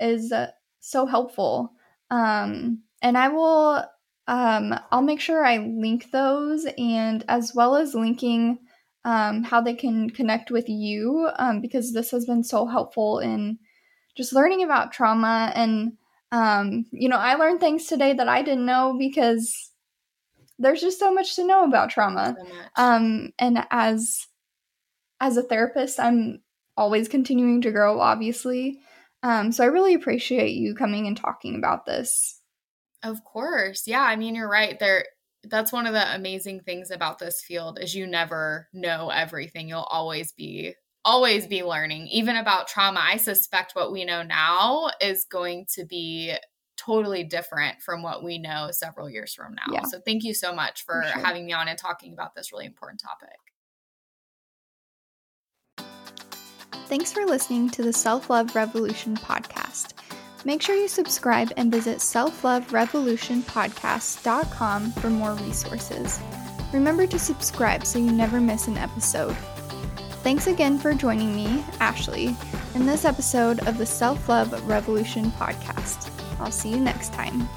is 0.00 0.32
uh, 0.32 0.50
so 0.80 1.06
helpful. 1.06 1.72
Um, 2.10 2.82
and 3.02 3.16
I 3.16 3.28
will 3.28 3.84
um, 4.26 4.74
I'll 4.90 5.02
make 5.02 5.20
sure 5.20 5.44
I 5.44 5.58
link 5.58 6.10
those 6.10 6.66
and 6.78 7.24
as 7.28 7.52
well 7.54 7.76
as 7.76 7.94
linking 7.94 8.58
um, 9.04 9.42
how 9.42 9.60
they 9.60 9.74
can 9.74 10.08
connect 10.08 10.50
with 10.50 10.68
you 10.68 11.28
um, 11.38 11.60
because 11.60 11.92
this 11.92 12.10
has 12.10 12.24
been 12.24 12.42
so 12.42 12.66
helpful 12.66 13.18
in 13.18 13.58
just 14.16 14.32
learning 14.32 14.62
about 14.62 14.92
trauma 14.92 15.52
and 15.54 15.92
um, 16.32 16.86
you 16.90 17.08
know 17.08 17.18
I 17.18 17.34
learned 17.34 17.60
things 17.60 17.86
today 17.86 18.14
that 18.14 18.28
I 18.28 18.42
didn't 18.42 18.64
know 18.64 18.96
because 18.98 19.70
there's 20.58 20.80
just 20.80 20.98
so 20.98 21.12
much 21.12 21.36
to 21.36 21.46
know 21.46 21.64
about 21.64 21.90
trauma. 21.90 22.36
So 22.38 22.82
um, 22.82 23.32
and 23.38 23.66
as 23.70 24.26
as 25.24 25.38
a 25.38 25.42
therapist, 25.42 25.98
I'm 25.98 26.42
always 26.76 27.08
continuing 27.08 27.62
to 27.62 27.72
grow, 27.72 27.98
obviously. 27.98 28.78
Um, 29.22 29.52
so 29.52 29.64
I 29.64 29.68
really 29.68 29.94
appreciate 29.94 30.52
you 30.52 30.74
coming 30.74 31.06
and 31.06 31.16
talking 31.16 31.56
about 31.56 31.86
this. 31.86 32.42
Of 33.02 33.24
course. 33.24 33.84
Yeah, 33.86 34.02
I 34.02 34.16
mean 34.16 34.34
you're 34.34 34.50
right. 34.50 34.78
There 34.78 35.06
that's 35.44 35.72
one 35.72 35.86
of 35.86 35.94
the 35.94 36.14
amazing 36.14 36.60
things 36.60 36.90
about 36.90 37.18
this 37.18 37.42
field 37.42 37.78
is 37.80 37.94
you 37.94 38.06
never 38.06 38.68
know 38.72 39.08
everything. 39.08 39.68
You'll 39.68 39.80
always 39.80 40.32
be 40.32 40.74
always 41.06 41.46
be 41.46 41.62
learning. 41.62 42.08
Even 42.08 42.36
about 42.36 42.68
trauma, 42.68 43.00
I 43.02 43.16
suspect 43.16 43.74
what 43.74 43.92
we 43.92 44.04
know 44.04 44.22
now 44.22 44.90
is 45.00 45.24
going 45.24 45.66
to 45.74 45.86
be 45.86 46.34
totally 46.76 47.24
different 47.24 47.80
from 47.80 48.02
what 48.02 48.22
we 48.22 48.38
know 48.38 48.68
several 48.72 49.08
years 49.08 49.32
from 49.32 49.54
now. 49.54 49.72
Yeah. 49.72 49.84
So 49.84 50.00
thank 50.04 50.22
you 50.22 50.34
so 50.34 50.54
much 50.54 50.84
for, 50.84 51.02
for 51.02 51.08
sure. 51.08 51.24
having 51.24 51.46
me 51.46 51.52
on 51.52 51.68
and 51.68 51.78
talking 51.78 52.12
about 52.12 52.34
this 52.34 52.52
really 52.52 52.66
important 52.66 53.00
topic. 53.00 53.38
Thanks 56.86 57.12
for 57.12 57.24
listening 57.24 57.70
to 57.70 57.82
the 57.82 57.92
Self 57.92 58.30
Love 58.30 58.54
Revolution 58.54 59.16
podcast. 59.16 59.94
Make 60.44 60.60
sure 60.60 60.76
you 60.76 60.88
subscribe 60.88 61.50
and 61.56 61.72
visit 61.72 61.98
selfloverevolutionpodcast.com 61.98 64.92
for 64.92 65.10
more 65.10 65.34
resources. 65.34 66.20
remember 66.72 67.06
to 67.06 67.18
subscribe 67.18 67.86
so 67.86 67.98
you 67.98 68.12
never 68.12 68.40
miss 68.40 68.68
an 68.68 68.76
episode. 68.76 69.34
Thanks 70.22 70.46
again 70.46 70.78
for 70.78 70.92
joining 70.92 71.34
me, 71.34 71.64
Ashley, 71.80 72.36
in 72.74 72.84
this 72.84 73.06
episode 73.06 73.66
of 73.66 73.78
the 73.78 73.86
Self 73.86 74.28
Love 74.28 74.52
Revolution 74.68 75.30
podcast. 75.32 76.10
I'll 76.40 76.50
see 76.50 76.70
you 76.70 76.80
next 76.80 77.14
time. 77.14 77.48